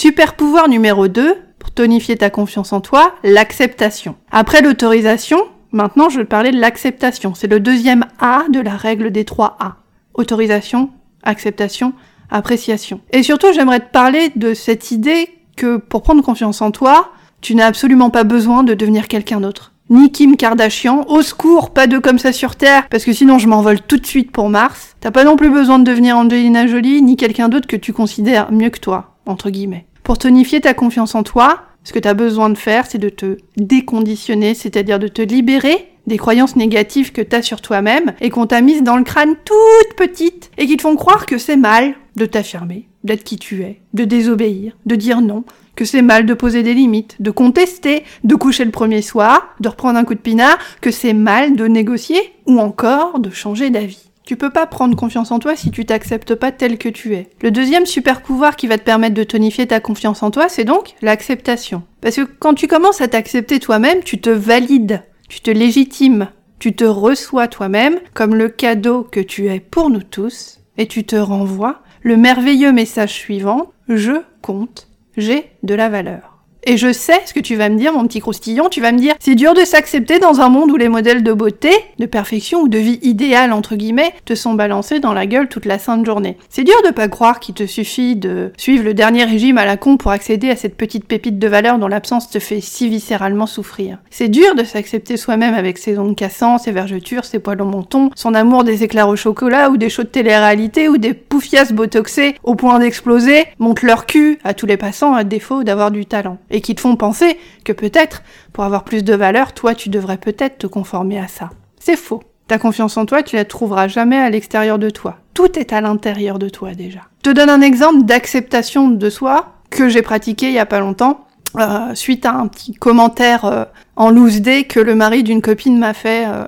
Super 0.00 0.34
pouvoir 0.34 0.68
numéro 0.68 1.08
2, 1.08 1.34
pour 1.58 1.72
tonifier 1.72 2.16
ta 2.16 2.30
confiance 2.30 2.72
en 2.72 2.80
toi, 2.80 3.16
l'acceptation. 3.24 4.14
Après 4.30 4.62
l'autorisation, 4.62 5.40
maintenant 5.72 6.08
je 6.08 6.20
vais 6.20 6.24
parler 6.24 6.52
de 6.52 6.60
l'acceptation. 6.60 7.34
C'est 7.34 7.48
le 7.48 7.58
deuxième 7.58 8.04
A 8.20 8.44
de 8.48 8.60
la 8.60 8.76
règle 8.76 9.10
des 9.10 9.24
trois 9.24 9.56
A. 9.58 9.78
Autorisation, 10.14 10.90
acceptation, 11.24 11.94
appréciation. 12.30 13.00
Et 13.10 13.24
surtout, 13.24 13.48
j'aimerais 13.52 13.80
te 13.80 13.90
parler 13.90 14.30
de 14.36 14.54
cette 14.54 14.92
idée 14.92 15.30
que 15.56 15.78
pour 15.78 16.04
prendre 16.04 16.22
confiance 16.22 16.62
en 16.62 16.70
toi, 16.70 17.10
tu 17.40 17.56
n'as 17.56 17.66
absolument 17.66 18.10
pas 18.10 18.22
besoin 18.22 18.62
de 18.62 18.74
devenir 18.74 19.08
quelqu'un 19.08 19.40
d'autre. 19.40 19.72
Ni 19.90 20.12
Kim 20.12 20.36
Kardashian, 20.36 21.06
au 21.08 21.22
secours, 21.22 21.70
pas 21.70 21.88
de 21.88 21.98
comme 21.98 22.20
ça 22.20 22.32
sur 22.32 22.54
Terre, 22.54 22.86
parce 22.88 23.04
que 23.04 23.12
sinon 23.12 23.38
je 23.38 23.48
m'envole 23.48 23.80
tout 23.80 23.96
de 23.96 24.06
suite 24.06 24.30
pour 24.30 24.48
Mars. 24.48 24.94
T'as 25.00 25.10
pas 25.10 25.24
non 25.24 25.34
plus 25.34 25.50
besoin 25.50 25.80
de 25.80 25.90
devenir 25.90 26.16
Angelina 26.16 26.68
Jolie, 26.68 27.02
ni 27.02 27.16
quelqu'un 27.16 27.48
d'autre 27.48 27.66
que 27.66 27.74
tu 27.74 27.92
considères 27.92 28.52
mieux 28.52 28.70
que 28.70 28.78
toi, 28.78 29.16
entre 29.26 29.50
guillemets. 29.50 29.87
Pour 30.08 30.16
tonifier 30.16 30.62
ta 30.62 30.72
confiance 30.72 31.14
en 31.14 31.22
toi, 31.22 31.64
ce 31.84 31.92
que 31.92 31.98
tu 31.98 32.08
as 32.08 32.14
besoin 32.14 32.48
de 32.48 32.56
faire, 32.56 32.86
c'est 32.86 32.96
de 32.96 33.10
te 33.10 33.36
déconditionner, 33.58 34.54
c'est-à-dire 34.54 34.98
de 34.98 35.06
te 35.06 35.20
libérer 35.20 35.92
des 36.06 36.16
croyances 36.16 36.56
négatives 36.56 37.12
que 37.12 37.20
tu 37.20 37.36
as 37.36 37.42
sur 37.42 37.60
toi-même 37.60 38.14
et 38.22 38.30
qu'on 38.30 38.46
t'a 38.46 38.62
mises 38.62 38.82
dans 38.82 38.96
le 38.96 39.04
crâne 39.04 39.34
toute 39.44 39.96
petite 39.98 40.50
et 40.56 40.66
qui 40.66 40.78
te 40.78 40.80
font 40.80 40.96
croire 40.96 41.26
que 41.26 41.36
c'est 41.36 41.58
mal 41.58 41.92
de 42.16 42.24
t'affirmer, 42.24 42.88
d'être 43.04 43.22
qui 43.22 43.36
tu 43.36 43.62
es, 43.64 43.82
de 43.92 44.04
désobéir, 44.04 44.72
de 44.86 44.94
dire 44.94 45.20
non, 45.20 45.44
que 45.76 45.84
c'est 45.84 46.00
mal 46.00 46.24
de 46.24 46.32
poser 46.32 46.62
des 46.62 46.72
limites, 46.72 47.20
de 47.20 47.30
contester, 47.30 48.02
de 48.24 48.34
coucher 48.34 48.64
le 48.64 48.70
premier 48.70 49.02
soir, 49.02 49.54
de 49.60 49.68
reprendre 49.68 49.98
un 49.98 50.04
coup 50.04 50.14
de 50.14 50.20
pinard, 50.20 50.56
que 50.80 50.90
c'est 50.90 51.12
mal 51.12 51.54
de 51.54 51.66
négocier 51.66 52.32
ou 52.46 52.58
encore 52.60 53.18
de 53.18 53.28
changer 53.28 53.68
d'avis. 53.68 54.07
Tu 54.28 54.36
peux 54.36 54.50
pas 54.50 54.66
prendre 54.66 54.94
confiance 54.94 55.30
en 55.30 55.38
toi 55.38 55.56
si 55.56 55.70
tu 55.70 55.86
t'acceptes 55.86 56.34
pas 56.34 56.52
tel 56.52 56.76
que 56.76 56.90
tu 56.90 57.14
es. 57.14 57.30
Le 57.40 57.50
deuxième 57.50 57.86
super 57.86 58.20
pouvoir 58.20 58.56
qui 58.56 58.66
va 58.66 58.76
te 58.76 58.84
permettre 58.84 59.14
de 59.14 59.24
tonifier 59.24 59.66
ta 59.66 59.80
confiance 59.80 60.22
en 60.22 60.30
toi, 60.30 60.50
c'est 60.50 60.66
donc 60.66 60.96
l'acceptation. 61.00 61.82
Parce 62.02 62.16
que 62.16 62.28
quand 62.38 62.52
tu 62.52 62.66
commences 62.66 63.00
à 63.00 63.08
t'accepter 63.08 63.58
toi-même, 63.58 64.02
tu 64.02 64.20
te 64.20 64.28
valides, 64.28 65.02
tu 65.30 65.40
te 65.40 65.50
légitimes, 65.50 66.28
tu 66.58 66.74
te 66.74 66.84
reçois 66.84 67.48
toi-même 67.48 68.00
comme 68.12 68.34
le 68.34 68.50
cadeau 68.50 69.02
que 69.02 69.20
tu 69.20 69.48
es 69.48 69.60
pour 69.60 69.88
nous 69.88 70.02
tous, 70.02 70.60
et 70.76 70.86
tu 70.86 71.04
te 71.04 71.16
renvoies 71.16 71.80
le 72.02 72.18
merveilleux 72.18 72.70
message 72.70 73.14
suivant, 73.14 73.72
je 73.88 74.20
compte, 74.42 74.88
j'ai 75.16 75.46
de 75.62 75.74
la 75.74 75.88
valeur. 75.88 76.27
Et 76.64 76.76
je 76.76 76.92
sais 76.92 77.20
ce 77.24 77.32
que 77.32 77.40
tu 77.40 77.54
vas 77.54 77.68
me 77.68 77.78
dire, 77.78 77.92
mon 77.92 78.06
petit 78.06 78.20
croustillon, 78.20 78.68
tu 78.68 78.80
vas 78.80 78.92
me 78.92 78.98
dire, 78.98 79.14
c'est 79.20 79.34
dur 79.34 79.54
de 79.54 79.64
s'accepter 79.64 80.18
dans 80.18 80.40
un 80.40 80.48
monde 80.48 80.70
où 80.70 80.76
les 80.76 80.88
modèles 80.88 81.22
de 81.22 81.32
beauté, 81.32 81.70
de 81.98 82.06
perfection 82.06 82.62
ou 82.62 82.68
de 82.68 82.78
vie 82.78 82.98
idéale, 83.02 83.52
entre 83.52 83.76
guillemets, 83.76 84.12
te 84.24 84.34
sont 84.34 84.54
balancés 84.54 85.00
dans 85.00 85.12
la 85.12 85.26
gueule 85.26 85.48
toute 85.48 85.64
la 85.66 85.78
sainte 85.78 86.04
journée. 86.04 86.36
C'est 86.48 86.64
dur 86.64 86.74
de 86.84 86.90
pas 86.90 87.08
croire 87.08 87.40
qu'il 87.40 87.54
te 87.54 87.66
suffit 87.66 88.16
de 88.16 88.52
suivre 88.56 88.84
le 88.84 88.92
dernier 88.92 89.24
régime 89.24 89.56
à 89.56 89.64
la 89.64 89.76
con 89.76 89.96
pour 89.96 90.10
accéder 90.10 90.50
à 90.50 90.56
cette 90.56 90.76
petite 90.76 91.06
pépite 91.06 91.38
de 91.38 91.48
valeur 91.48 91.78
dont 91.78 91.88
l'absence 91.88 92.28
te 92.28 92.38
fait 92.38 92.60
si 92.60 92.88
viscéralement 92.88 93.46
souffrir. 93.46 93.98
C'est 94.10 94.28
dur 94.28 94.54
de 94.54 94.64
s'accepter 94.64 95.16
soi-même 95.16 95.54
avec 95.54 95.78
ses 95.78 95.98
ongles 95.98 96.16
cassants, 96.16 96.58
ses 96.58 96.72
vergetures, 96.72 97.24
ses 97.24 97.38
poils 97.38 97.62
au 97.62 97.66
menton, 97.66 98.10
son 98.14 98.34
amour 98.34 98.64
des 98.64 98.82
éclairs 98.82 99.08
au 99.08 99.16
chocolat 99.16 99.70
ou 99.70 99.76
des 99.76 99.88
shows 99.88 100.02
de 100.02 100.08
télé-réalité 100.08 100.88
ou 100.88 100.98
des 100.98 101.14
poufias 101.14 101.72
botoxés 101.72 102.34
au 102.42 102.56
point 102.56 102.78
d'exploser, 102.78 103.44
montent 103.58 103.82
leur 103.82 104.06
cul 104.06 104.38
à 104.44 104.54
tous 104.54 104.66
les 104.66 104.76
passants 104.76 105.14
à 105.14 105.24
défaut 105.24 105.62
d'avoir 105.62 105.90
du 105.90 106.04
talent 106.04 106.38
et 106.50 106.60
qui 106.60 106.74
te 106.74 106.80
font 106.80 106.96
penser 106.96 107.38
que 107.64 107.72
peut-être, 107.72 108.22
pour 108.52 108.64
avoir 108.64 108.84
plus 108.84 109.04
de 109.04 109.14
valeur, 109.14 109.52
toi 109.52 109.74
tu 109.74 109.88
devrais 109.88 110.18
peut-être 110.18 110.58
te 110.58 110.66
conformer 110.66 111.18
à 111.18 111.28
ça. 111.28 111.50
C'est 111.78 111.96
faux. 111.96 112.22
Ta 112.48 112.58
confiance 112.58 112.96
en 112.96 113.04
toi, 113.04 113.22
tu 113.22 113.36
la 113.36 113.44
trouveras 113.44 113.88
jamais 113.88 114.16
à 114.16 114.30
l'extérieur 114.30 114.78
de 114.78 114.88
toi. 114.88 115.18
Tout 115.34 115.58
est 115.58 115.72
à 115.72 115.80
l'intérieur 115.80 116.38
de 116.38 116.48
toi 116.48 116.74
déjà. 116.74 117.00
Je 117.18 117.30
te 117.30 117.34
donne 117.34 117.50
un 117.50 117.60
exemple 117.60 118.04
d'acceptation 118.04 118.88
de 118.88 119.10
soi 119.10 119.52
que 119.70 119.88
j'ai 119.88 120.02
pratiqué 120.02 120.46
il 120.46 120.54
y 120.54 120.58
a 120.58 120.66
pas 120.66 120.80
longtemps. 120.80 121.26
Euh, 121.56 121.94
suite 121.94 122.26
à 122.26 122.32
un 122.32 122.46
petit 122.46 122.74
commentaire 122.74 123.44
euh, 123.46 123.64
en 123.96 124.10
loose 124.10 124.42
day 124.42 124.64
que 124.64 124.80
le 124.80 124.94
mari 124.94 125.22
d'une 125.22 125.40
copine 125.40 125.78
m'a 125.78 125.94
fait 125.94 126.26
euh, 126.26 126.46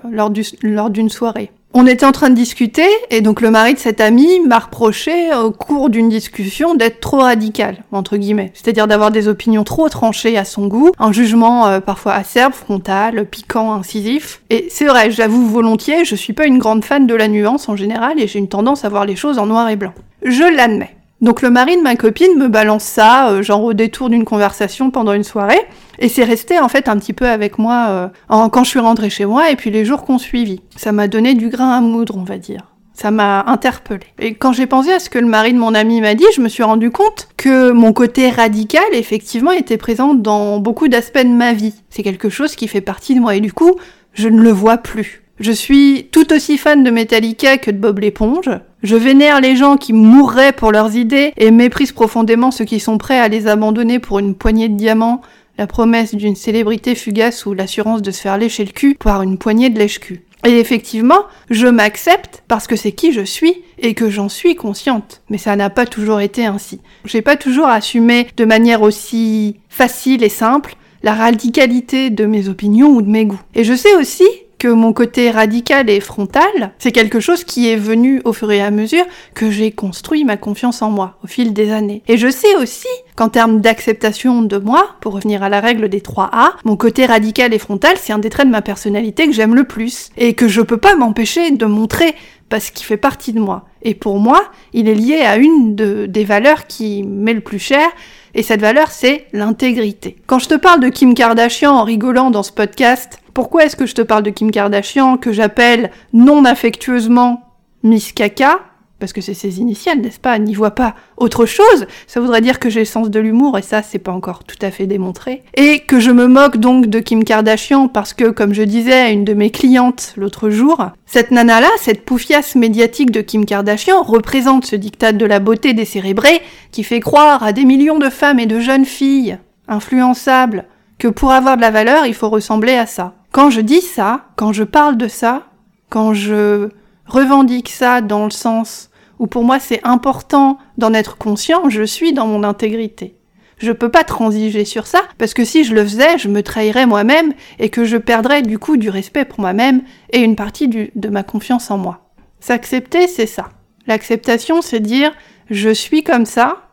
lors 0.63 0.91
d'une 0.91 1.09
soirée. 1.09 1.51
On 1.73 1.87
était 1.87 2.05
en 2.05 2.11
train 2.11 2.31
de 2.31 2.35
discuter 2.35 2.87
et 3.11 3.21
donc 3.21 3.41
le 3.41 3.49
mari 3.49 3.75
de 3.75 3.79
cette 3.79 4.01
amie 4.01 4.41
m'a 4.41 4.59
reproché 4.59 5.33
au 5.33 5.53
cours 5.53 5.89
d'une 5.89 6.09
discussion 6.09 6.75
d'être 6.75 6.99
trop 6.99 7.19
radical, 7.19 7.85
entre 7.93 8.17
guillemets. 8.17 8.51
C'est-à-dire 8.55 8.89
d'avoir 8.89 9.13
des 9.13 9.29
opinions 9.29 9.63
trop 9.63 9.89
tranchées 9.89 10.37
à 10.37 10.45
son 10.45 10.67
goût, 10.67 10.91
un 10.99 11.13
jugement 11.13 11.69
euh, 11.69 11.79
parfois 11.79 12.15
acerbe, 12.15 12.55
frontal, 12.55 13.25
piquant, 13.25 13.73
incisif. 13.73 14.43
Et 14.51 14.67
c'est 14.69 14.87
vrai, 14.87 15.13
j'avoue 15.13 15.47
volontiers, 15.47 16.05
je 16.05 16.17
suis 16.17 16.33
pas 16.33 16.47
une 16.47 16.59
grande 16.59 16.85
fan 16.85 17.07
de 17.07 17.15
la 17.15 17.29
nuance 17.29 17.69
en 17.69 17.77
général 17.77 18.19
et 18.19 18.27
j'ai 18.27 18.41
une 18.41 18.49
tendance 18.49 18.85
à 18.85 18.89
voir 18.89 19.07
les 19.07 19.15
choses 19.15 19.39
en 19.39 19.47
noir 19.47 19.69
et 19.69 19.77
blanc. 19.77 19.95
Je 20.25 20.43
l'admets. 20.53 20.97
Donc 21.21 21.43
le 21.43 21.51
mari 21.51 21.77
de 21.77 21.83
ma 21.83 21.97
copine 21.97 22.39
me 22.39 22.49
balance 22.49 22.85
ça, 22.85 23.31
euh, 23.31 23.43
genre 23.43 23.63
au 23.63 23.75
détour 23.75 24.09
d'une 24.09 24.25
conversation 24.25 24.91
pendant 24.91 25.13
une 25.13 25.25
soirée, 25.25 25.61
et 25.99 26.09
c'est 26.09 26.25
resté 26.25 26.59
en 26.59 26.69
fait 26.69 26.89
un 26.89 26.97
petit 26.97 27.13
peu 27.13 27.27
avec 27.29 27.59
moi 27.59 28.11
euh, 28.31 28.49
quand 28.49 28.65
je 28.65 28.71
suis 28.71 28.79
rentrée 28.79 29.11
chez 29.11 29.27
moi 29.27 29.51
et 29.51 29.57
puis 29.57 29.71
les 29.71 29.85
jours 29.85 30.05
qu'on 30.05 30.19
suivit. 30.19 30.63
Ça 30.77 30.93
m'a 30.93 31.09
donné 31.09 31.35
du 31.35 31.51
grain 31.51 31.77
à 31.77 31.81
moudre, 31.83 32.17
on 32.17 32.25
va 32.25 32.39
dire. 32.39 32.63
Ça 32.95 33.11
m'a 33.11 33.45
interpellée. 33.47 34.07
Et 34.19 34.35
quand 34.35 34.53
j'ai 34.53 34.67
pensé 34.67 34.93
à 34.93 34.99
ce 34.99 35.09
que 35.09 35.19
le 35.19 35.27
mari 35.27 35.53
de 35.53 35.59
mon 35.59 35.75
ami 35.75 36.01
m'a 36.01 36.15
dit, 36.15 36.25
je 36.35 36.41
me 36.41 36.49
suis 36.49 36.63
rendu 36.63 36.91
compte 36.91 37.29
que 37.37 37.71
mon 37.71 37.93
côté 37.93 38.31
radical, 38.31 38.85
effectivement, 38.93 39.53
était 39.53 39.79
présent 39.79 40.15
dans 40.15 40.59
beaucoup 40.59 40.89
d'aspects 40.89 41.23
de 41.23 41.29
ma 41.29 41.53
vie. 41.53 41.75
C'est 41.89 42.03
quelque 42.03 42.29
chose 42.29 42.57
qui 42.57 42.69
fait 42.69 42.83
partie 42.83 43.15
de 43.15 43.21
moi 43.21 43.35
et 43.37 43.41
du 43.41 43.53
coup, 43.53 43.77
je 44.13 44.29
ne 44.29 44.41
le 44.43 44.51
vois 44.51 44.79
plus. 44.79 45.23
Je 45.41 45.53
suis 45.53 46.09
tout 46.13 46.35
aussi 46.35 46.59
fan 46.59 46.85
de 46.85 46.91
Metallica 46.91 47.57
que 47.57 47.71
de 47.71 47.79
Bob 47.79 48.01
l'éponge. 48.01 48.51
Je 48.83 48.95
vénère 48.95 49.41
les 49.41 49.57
gens 49.57 49.79
qui 49.79 49.95
mourraient 49.95 50.53
pour 50.53 50.71
leurs 50.71 50.97
idées 50.97 51.33
et 51.39 51.51
méprise 51.51 51.93
profondément 51.93 52.51
ceux 52.51 52.67
qui 52.67 52.79
sont 52.79 52.99
prêts 52.99 53.19
à 53.19 53.29
les 53.29 53.47
abandonner 53.47 54.01
pour 54.01 54.19
une 54.19 54.35
poignée 54.35 54.69
de 54.69 54.77
diamants, 54.77 55.23
la 55.57 55.67
promesse 55.67 56.15
d'une 56.15 56.37
célébrité 56.37 56.95
fugace 56.95 57.47
ou 57.47 57.55
l'assurance 57.55 58.03
de 58.03 58.11
se 58.11 58.21
faire 58.21 58.37
lécher 58.37 58.67
le 58.67 58.73
cul 58.73 58.97
par 59.01 59.23
une 59.23 59.39
poignée 59.39 59.71
de 59.71 59.79
lèche-cul. 59.79 60.25
Et 60.45 60.59
effectivement, 60.59 61.23
je 61.49 61.69
m'accepte 61.69 62.43
parce 62.47 62.67
que 62.67 62.77
c'est 62.77 62.93
qui 62.93 63.11
je 63.13 63.23
suis 63.23 63.63
et 63.79 63.95
que 63.95 64.11
j'en 64.11 64.29
suis 64.29 64.57
consciente. 64.57 65.23
Mais 65.31 65.39
ça 65.39 65.57
n'a 65.57 65.71
pas 65.71 65.87
toujours 65.87 66.21
été 66.21 66.45
ainsi. 66.45 66.83
J'ai 67.07 67.23
pas 67.23 67.37
toujours 67.37 67.69
assumé 67.69 68.27
de 68.37 68.45
manière 68.45 68.83
aussi 68.83 69.57
facile 69.71 70.23
et 70.23 70.29
simple 70.29 70.75
la 71.03 71.15
radicalité 71.15 72.11
de 72.11 72.27
mes 72.27 72.51
opinions 72.51 72.91
ou 72.91 73.01
de 73.01 73.09
mes 73.09 73.25
goûts. 73.25 73.41
Et 73.55 73.65
je 73.65 73.73
sais 73.73 73.95
aussi 73.97 74.27
que 74.61 74.69
mon 74.69 74.93
côté 74.93 75.31
radical 75.31 75.89
et 75.89 76.01
frontal, 76.01 76.73
c'est 76.79 76.93
quelque 76.93 77.19
chose 77.19 77.45
qui 77.45 77.71
est 77.71 77.77
venu 77.77 78.21
au 78.27 78.35
fur 78.35 78.53
et 78.53 78.61
à 78.61 78.71
mesure 78.71 79.07
que 79.35 79.51
j'ai 79.51 79.73
construit 79.73 80.23
ma 80.23 80.37
confiance 80.37 80.83
en 80.83 80.91
moi 80.91 81.17
au 81.25 81.27
fil 81.27 81.55
des 81.55 81.73
années. 81.73 82.03
Et 82.09 82.19
je 82.19 82.29
sais 82.29 82.55
aussi 82.57 82.87
qu'en 83.17 83.31
termes 83.31 83.63
d'acceptation 83.63 84.43
de 84.43 84.59
moi, 84.59 84.91
pour 85.01 85.15
revenir 85.15 85.43
à 85.43 85.49
la 85.49 85.61
règle 85.61 85.89
des 85.89 86.03
3 86.03 86.29
A, 86.33 86.53
mon 86.67 86.77
côté 86.77 87.07
radical 87.07 87.55
et 87.55 87.59
frontal, 87.59 87.97
c'est 87.97 88.13
un 88.13 88.19
des 88.19 88.29
traits 88.29 88.47
de 88.47 88.53
ma 88.53 88.61
personnalité 88.61 89.27
que 89.27 89.33
j'aime 89.33 89.55
le 89.55 89.65
plus 89.65 90.11
et 90.19 90.35
que 90.35 90.47
je 90.47 90.61
peux 90.61 90.77
pas 90.77 90.95
m'empêcher 90.95 91.51
de 91.53 91.65
montrer 91.65 92.15
parce 92.51 92.71
qu'il 92.71 92.85
fait 92.85 92.99
partie 92.99 93.33
de 93.33 93.41
moi. 93.41 93.65
Et 93.83 93.95
pour 93.95 94.19
moi, 94.19 94.45
il 94.75 94.89
est 94.89 94.95
lié 94.95 95.21
à 95.21 95.39
une 95.39 95.75
de, 95.75 96.05
des 96.05 96.25
valeurs 96.25 96.67
qui 96.67 97.03
m'est 97.03 97.33
le 97.33 97.41
plus 97.41 97.61
chère, 97.61 97.89
et 98.35 98.43
cette 98.43 98.61
valeur, 98.61 98.91
c'est 98.91 99.27
l'intégrité. 99.33 100.17
Quand 100.27 100.39
je 100.39 100.49
te 100.49 100.55
parle 100.55 100.81
de 100.81 100.89
Kim 100.89 101.15
Kardashian 101.15 101.73
en 101.73 101.83
rigolant 101.83 102.31
dans 102.31 102.43
ce 102.43 102.53
podcast, 102.53 103.21
pourquoi 103.41 103.65
est-ce 103.65 103.75
que 103.75 103.87
je 103.87 103.95
te 103.95 104.03
parle 104.03 104.23
de 104.23 104.29
Kim 104.29 104.51
Kardashian, 104.51 105.17
que 105.17 105.33
j'appelle 105.33 105.91
non 106.13 106.45
affectueusement 106.45 107.41
Miss 107.83 108.13
Kaka? 108.13 108.61
Parce 108.99 109.15
que 109.15 109.23
c'est 109.23 109.33
ses 109.33 109.61
initiales, 109.61 110.03
n'est-ce 110.03 110.21
pas? 110.21 110.39
N'y 110.39 110.53
voit 110.53 110.75
pas 110.75 110.95
autre 111.17 111.47
chose. 111.47 111.87
Ça 112.07 112.21
voudrait 112.21 112.43
dire 112.43 112.59
que 112.59 112.69
j'ai 112.69 112.81
le 112.81 112.85
sens 112.85 113.09
de 113.09 113.19
l'humour, 113.19 113.57
et 113.57 113.63
ça, 113.63 113.83
c'est 113.83 113.99
pas 113.99 114.13
encore 114.13 114.45
tout 114.45 114.59
à 114.61 114.71
fait 114.71 114.87
démontré. 114.87 115.43
Et 115.55 115.79
que 115.79 116.01
je 116.01 116.11
me 116.11 116.27
moque 116.27 116.59
donc 116.59 116.89
de 116.89 117.01
Kim 117.01 117.25
Kardashian 117.25 117.89
parce 117.89 118.13
que, 118.13 118.29
comme 118.29 118.53
je 118.53 118.63
disais 118.63 118.93
à 118.93 119.09
une 119.09 119.25
de 119.25 119.33
mes 119.33 119.49
clientes 119.49 120.13
l'autre 120.19 120.51
jour, 120.51 120.91
cette 121.07 121.31
nana-là, 121.31 121.71
cette 121.79 122.05
poufiasse 122.05 122.57
médiatique 122.57 123.11
de 123.11 123.23
Kim 123.23 123.47
Kardashian, 123.47 124.03
représente 124.03 124.67
ce 124.67 124.77
dictat 124.77 125.13
de 125.13 125.25
la 125.25 125.39
beauté 125.39 125.73
décérébrée 125.73 126.43
qui 126.73 126.85
fait 126.85 127.01
croire 127.01 127.43
à 127.43 127.55
des 127.55 127.65
millions 127.65 127.99
de 127.99 128.11
femmes 128.11 128.39
et 128.39 128.45
de 128.45 128.61
jeunes 128.61 128.85
filles 128.85 129.39
influençables 129.67 130.67
que 130.99 131.09
pour 131.09 131.33
avoir 131.33 131.57
de 131.57 131.63
la 131.63 131.71
valeur, 131.71 132.05
il 132.05 132.13
faut 132.13 132.29
ressembler 132.29 132.75
à 132.75 132.85
ça. 132.85 133.15
Quand 133.33 133.51
je 133.51 133.61
dis 133.61 133.81
ça, 133.81 134.27
quand 134.37 134.53
je 134.53 134.65
parle 134.65 134.97
de 134.97 135.07
ça, 135.07 135.47
quand 135.89 136.15
je 136.15 136.69
revendique 137.07 137.69
ça 137.69 138.01
dans 138.01 138.25
le 138.25 138.31
sens 138.31 138.91
où 139.19 139.27
pour 139.27 139.45
moi 139.45 139.61
c'est 139.61 139.81
important 139.85 140.59
d'en 140.79 140.95
être 140.95 141.17
conscient, 141.17 141.69
je 141.69 141.83
suis 141.83 142.13
dans 142.13 142.27
mon 142.27 142.43
intégrité. 142.43 143.17
Je 143.59 143.73
peux 143.73 143.91
pas 143.91 144.05
transiger 144.05 144.65
sur 144.65 144.87
ça, 144.87 145.03
parce 145.19 145.35
que 145.35 145.45
si 145.45 145.65
je 145.65 145.75
le 145.75 145.85
faisais, 145.85 146.17
je 146.19 146.29
me 146.29 146.43
trahirais 146.43 146.87
moi-même 146.87 147.35
et 147.59 147.69
que 147.69 147.85
je 147.85 147.99
perdrais 147.99 148.41
du 148.43 148.59
coup 148.59 148.79
du 148.79 148.89
respect 148.89 149.27
pour 149.27 149.41
moi-même 149.41 149.83
et 150.13 150.21
une 150.21 150.35
partie 150.35 150.67
de 150.69 151.09
ma 151.09 151.23
confiance 151.23 151.71
en 151.71 151.77
moi. 151.77 152.11
S'accepter, 152.41 153.07
c'est 153.07 153.27
ça. 153.27 153.51
L'acceptation, 153.87 154.63
c'est 154.63 154.81
dire 154.81 155.13
je 155.51 155.71
suis 155.71 156.03
comme 156.03 156.27
ça. 156.27 156.71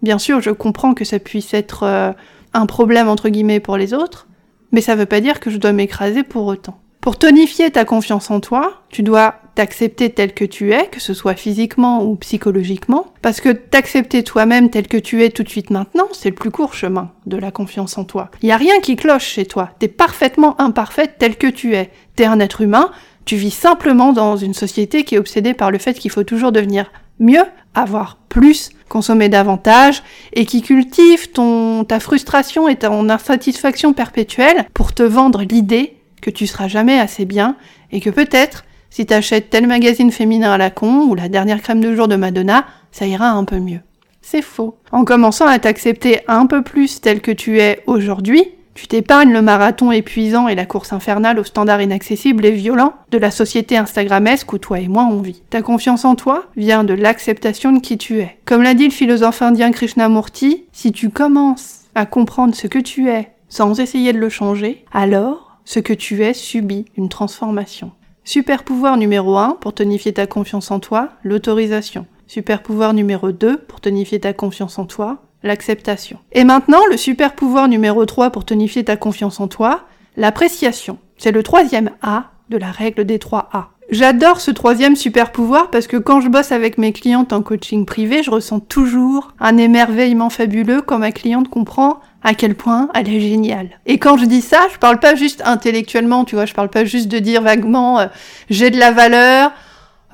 Bien 0.00 0.18
sûr, 0.18 0.40
je 0.40 0.50
comprends 0.50 0.94
que 0.94 1.04
ça 1.04 1.18
puisse 1.18 1.54
être 1.54 1.82
euh, 1.82 2.12
un 2.52 2.66
problème 2.66 3.08
entre 3.08 3.28
guillemets 3.28 3.60
pour 3.60 3.76
les 3.76 3.94
autres, 3.94 4.28
mais 4.72 4.80
ça 4.80 4.96
veut 4.96 5.06
pas 5.06 5.20
dire 5.20 5.38
que 5.38 5.50
je 5.50 5.58
dois 5.58 5.72
m'écraser 5.72 6.22
pour 6.22 6.46
autant. 6.46 6.78
Pour 7.02 7.18
tonifier 7.18 7.70
ta 7.72 7.84
confiance 7.84 8.30
en 8.30 8.38
toi, 8.38 8.82
tu 8.88 9.02
dois 9.02 9.34
t'accepter 9.56 10.10
tel 10.10 10.32
que 10.34 10.44
tu 10.44 10.72
es, 10.72 10.86
que 10.86 11.00
ce 11.00 11.14
soit 11.14 11.34
physiquement 11.34 12.04
ou 12.04 12.14
psychologiquement, 12.14 13.12
parce 13.22 13.40
que 13.40 13.48
t'accepter 13.48 14.22
toi-même 14.22 14.70
tel 14.70 14.86
que 14.86 14.96
tu 14.96 15.24
es 15.24 15.30
tout 15.30 15.42
de 15.42 15.48
suite 15.48 15.70
maintenant, 15.70 16.06
c'est 16.12 16.30
le 16.30 16.36
plus 16.36 16.52
court 16.52 16.74
chemin 16.74 17.10
de 17.26 17.36
la 17.36 17.50
confiance 17.50 17.98
en 17.98 18.04
toi. 18.04 18.30
Il 18.42 18.48
y 18.48 18.52
a 18.52 18.56
rien 18.56 18.78
qui 18.80 18.94
cloche 18.94 19.26
chez 19.26 19.46
toi. 19.46 19.70
T'es 19.80 19.88
parfaitement 19.88 20.60
imparfaite 20.60 21.16
tel 21.18 21.36
que 21.36 21.48
tu 21.48 21.74
es. 21.74 21.90
T'es 22.14 22.24
un 22.24 22.38
être 22.38 22.60
humain. 22.60 22.92
Tu 23.24 23.34
vis 23.34 23.50
simplement 23.50 24.12
dans 24.12 24.36
une 24.36 24.54
société 24.54 25.02
qui 25.02 25.16
est 25.16 25.18
obsédée 25.18 25.54
par 25.54 25.72
le 25.72 25.78
fait 25.78 25.94
qu'il 25.94 26.10
faut 26.12 26.24
toujours 26.24 26.52
devenir 26.52 26.92
mieux, 27.22 27.44
avoir 27.74 28.18
plus, 28.28 28.70
consommer 28.88 29.28
davantage, 29.28 30.02
et 30.34 30.44
qui 30.44 30.60
cultive 30.60 31.30
ton, 31.32 31.84
ta 31.84 32.00
frustration 32.00 32.68
et 32.68 32.76
ton 32.76 33.08
insatisfaction 33.08 33.94
perpétuelle 33.94 34.66
pour 34.74 34.92
te 34.92 35.02
vendre 35.02 35.42
l'idée 35.42 35.96
que 36.20 36.30
tu 36.30 36.46
seras 36.46 36.68
jamais 36.68 36.98
assez 36.98 37.24
bien, 37.24 37.56
et 37.90 38.00
que 38.00 38.10
peut-être, 38.10 38.64
si 38.90 39.06
t'achètes 39.06 39.50
tel 39.50 39.66
magazine 39.66 40.12
féminin 40.12 40.52
à 40.52 40.58
la 40.58 40.70
con, 40.70 41.06
ou 41.08 41.14
la 41.14 41.28
dernière 41.28 41.62
crème 41.62 41.80
de 41.80 41.94
jour 41.94 42.08
de 42.08 42.16
Madonna, 42.16 42.66
ça 42.90 43.06
ira 43.06 43.30
un 43.30 43.44
peu 43.44 43.58
mieux. 43.58 43.80
C'est 44.20 44.42
faux. 44.42 44.78
En 44.92 45.04
commençant 45.04 45.46
à 45.46 45.58
t'accepter 45.58 46.20
un 46.28 46.46
peu 46.46 46.62
plus 46.62 47.00
tel 47.00 47.20
que 47.20 47.32
tu 47.32 47.58
es 47.58 47.82
aujourd'hui, 47.86 48.44
tu 48.74 48.86
t'épargnes 48.86 49.32
le 49.32 49.42
marathon 49.42 49.92
épuisant 49.92 50.48
et 50.48 50.54
la 50.54 50.66
course 50.66 50.92
infernale 50.92 51.38
aux 51.38 51.44
standards 51.44 51.82
inaccessibles 51.82 52.44
et 52.46 52.50
violents 52.50 52.94
de 53.10 53.18
la 53.18 53.30
société 53.30 53.76
instagrammesque 53.76 54.52
où 54.52 54.58
toi 54.58 54.80
et 54.80 54.88
moi 54.88 55.06
on 55.10 55.20
vit. 55.20 55.42
Ta 55.50 55.62
confiance 55.62 56.04
en 56.04 56.14
toi 56.14 56.44
vient 56.56 56.84
de 56.84 56.94
l'acceptation 56.94 57.72
de 57.72 57.80
qui 57.80 57.98
tu 57.98 58.20
es. 58.20 58.38
Comme 58.44 58.62
l'a 58.62 58.74
dit 58.74 58.86
le 58.86 58.90
philosophe 58.90 59.42
indien 59.42 59.70
Krishnamurti, 59.70 60.64
si 60.72 60.92
tu 60.92 61.10
commences 61.10 61.80
à 61.94 62.06
comprendre 62.06 62.54
ce 62.54 62.66
que 62.66 62.78
tu 62.78 63.08
es 63.08 63.30
sans 63.48 63.80
essayer 63.80 64.14
de 64.14 64.18
le 64.18 64.30
changer, 64.30 64.84
alors 64.92 65.58
ce 65.64 65.78
que 65.78 65.92
tu 65.92 66.24
es 66.24 66.32
subit 66.32 66.86
une 66.96 67.10
transformation. 67.10 67.92
Super 68.24 68.64
pouvoir 68.64 68.96
numéro 68.96 69.36
1 69.36 69.58
pour 69.60 69.74
tonifier 69.74 70.12
ta 70.12 70.26
confiance 70.26 70.70
en 70.70 70.80
toi, 70.80 71.10
l'autorisation. 71.22 72.06
Super 72.26 72.62
pouvoir 72.62 72.94
numéro 72.94 73.32
2 73.32 73.58
pour 73.58 73.80
tonifier 73.80 74.20
ta 74.20 74.32
confiance 74.32 74.78
en 74.78 74.86
toi, 74.86 75.22
l'acceptation. 75.42 76.18
Et 76.32 76.44
maintenant, 76.44 76.80
le 76.90 76.96
super 76.96 77.34
pouvoir 77.34 77.68
numéro 77.68 78.04
3 78.04 78.30
pour 78.30 78.44
tonifier 78.44 78.84
ta 78.84 78.96
confiance 78.96 79.40
en 79.40 79.48
toi, 79.48 79.84
l'appréciation. 80.16 80.98
C'est 81.16 81.32
le 81.32 81.42
troisième 81.42 81.90
A 82.02 82.30
de 82.50 82.56
la 82.56 82.70
règle 82.70 83.04
des 83.04 83.18
3 83.18 83.48
A. 83.52 83.68
J'adore 83.90 84.40
ce 84.40 84.50
troisième 84.50 84.96
super 84.96 85.32
pouvoir 85.32 85.70
parce 85.70 85.86
que 85.86 85.98
quand 85.98 86.22
je 86.22 86.28
bosse 86.28 86.50
avec 86.50 86.78
mes 86.78 86.92
clientes 86.92 87.32
en 87.34 87.42
coaching 87.42 87.84
privé, 87.84 88.22
je 88.22 88.30
ressens 88.30 88.60
toujours 88.60 89.34
un 89.38 89.58
émerveillement 89.58 90.30
fabuleux 90.30 90.80
quand 90.80 90.98
ma 90.98 91.12
cliente 91.12 91.50
comprend 91.50 92.00
à 92.22 92.32
quel 92.32 92.54
point 92.54 92.88
elle 92.94 93.08
est 93.08 93.20
géniale. 93.20 93.68
Et 93.84 93.98
quand 93.98 94.16
je 94.16 94.24
dis 94.24 94.40
ça, 94.40 94.60
je 94.72 94.78
parle 94.78 94.98
pas 94.98 95.14
juste 95.14 95.42
intellectuellement, 95.44 96.24
tu 96.24 96.36
vois, 96.36 96.46
je 96.46 96.54
parle 96.54 96.70
pas 96.70 96.86
juste 96.86 97.08
de 97.08 97.18
dire 97.18 97.42
vaguement 97.42 97.98
euh, 97.98 98.06
j'ai 98.48 98.70
de 98.70 98.78
la 98.78 98.92
valeur 98.92 99.52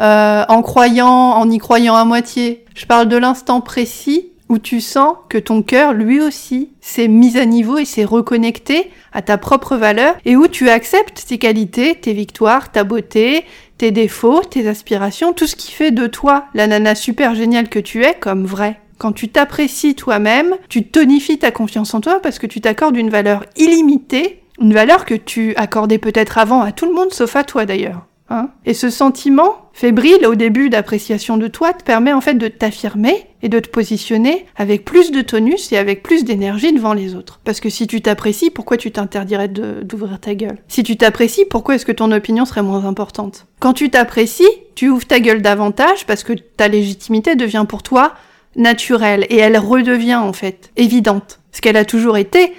euh, 0.00 0.44
en 0.48 0.62
croyant, 0.62 1.08
en 1.08 1.48
y 1.48 1.58
croyant 1.58 1.94
à 1.94 2.04
moitié. 2.04 2.64
Je 2.74 2.86
parle 2.86 3.08
de 3.08 3.16
l'instant 3.16 3.60
précis 3.60 4.27
où 4.48 4.58
tu 4.58 4.80
sens 4.80 5.16
que 5.28 5.38
ton 5.38 5.62
cœur, 5.62 5.92
lui 5.92 6.20
aussi, 6.20 6.70
s'est 6.80 7.08
mis 7.08 7.36
à 7.36 7.44
niveau 7.44 7.78
et 7.78 7.84
s'est 7.84 8.04
reconnecté 8.04 8.90
à 9.12 9.22
ta 9.22 9.38
propre 9.38 9.76
valeur 9.76 10.16
et 10.24 10.36
où 10.36 10.48
tu 10.48 10.70
acceptes 10.70 11.24
tes 11.26 11.38
qualités, 11.38 11.94
tes 11.94 12.12
victoires, 12.12 12.72
ta 12.72 12.84
beauté, 12.84 13.44
tes 13.76 13.90
défauts, 13.90 14.42
tes 14.42 14.68
aspirations, 14.68 15.32
tout 15.32 15.46
ce 15.46 15.56
qui 15.56 15.72
fait 15.72 15.90
de 15.90 16.06
toi 16.06 16.46
la 16.54 16.66
nana 16.66 16.94
super 16.94 17.34
géniale 17.34 17.68
que 17.68 17.78
tu 17.78 18.04
es 18.04 18.14
comme 18.14 18.44
vrai. 18.44 18.80
Quand 18.98 19.12
tu 19.12 19.28
t'apprécies 19.28 19.94
toi-même, 19.94 20.56
tu 20.68 20.84
tonifies 20.84 21.38
ta 21.38 21.52
confiance 21.52 21.94
en 21.94 22.00
toi 22.00 22.20
parce 22.20 22.40
que 22.40 22.48
tu 22.48 22.60
t'accordes 22.60 22.96
une 22.96 23.10
valeur 23.10 23.44
illimitée, 23.56 24.42
une 24.60 24.74
valeur 24.74 25.04
que 25.04 25.14
tu 25.14 25.54
accordais 25.54 25.98
peut-être 25.98 26.38
avant 26.38 26.62
à 26.62 26.72
tout 26.72 26.86
le 26.86 26.94
monde 26.94 27.12
sauf 27.12 27.36
à 27.36 27.44
toi 27.44 27.64
d'ailleurs. 27.64 28.06
Hein? 28.30 28.50
Et 28.66 28.74
ce 28.74 28.90
sentiment 28.90 29.70
fébrile 29.72 30.26
au 30.26 30.34
début 30.34 30.68
d'appréciation 30.68 31.38
de 31.38 31.48
toi 31.48 31.72
te 31.72 31.82
permet 31.82 32.12
en 32.12 32.20
fait 32.20 32.34
de 32.34 32.48
t'affirmer 32.48 33.26
et 33.42 33.48
de 33.48 33.58
te 33.58 33.68
positionner 33.68 34.44
avec 34.56 34.84
plus 34.84 35.12
de 35.12 35.22
tonus 35.22 35.72
et 35.72 35.78
avec 35.78 36.02
plus 36.02 36.24
d'énergie 36.24 36.72
devant 36.72 36.92
les 36.92 37.14
autres. 37.14 37.40
Parce 37.44 37.60
que 37.60 37.70
si 37.70 37.86
tu 37.86 38.02
t'apprécies, 38.02 38.50
pourquoi 38.50 38.76
tu 38.76 38.90
t'interdirais 38.90 39.48
d'ouvrir 39.48 40.20
ta 40.20 40.34
gueule? 40.34 40.58
Si 40.68 40.82
tu 40.82 40.96
t'apprécies, 40.96 41.46
pourquoi 41.46 41.76
est-ce 41.76 41.86
que 41.86 41.92
ton 41.92 42.12
opinion 42.12 42.44
serait 42.44 42.62
moins 42.62 42.84
importante? 42.84 43.46
Quand 43.60 43.72
tu 43.72 43.88
t'apprécies, 43.88 44.44
tu 44.74 44.88
ouvres 44.88 45.06
ta 45.06 45.20
gueule 45.20 45.42
davantage 45.42 46.04
parce 46.06 46.24
que 46.24 46.32
ta 46.32 46.68
légitimité 46.68 47.34
devient 47.34 47.64
pour 47.66 47.82
toi 47.82 48.14
naturelle 48.56 49.26
et 49.30 49.36
elle 49.36 49.56
redevient 49.56 50.16
en 50.16 50.32
fait 50.32 50.70
évidente. 50.76 51.40
Ce 51.52 51.60
qu'elle 51.60 51.76
a 51.76 51.84
toujours 51.84 52.18
été, 52.18 52.52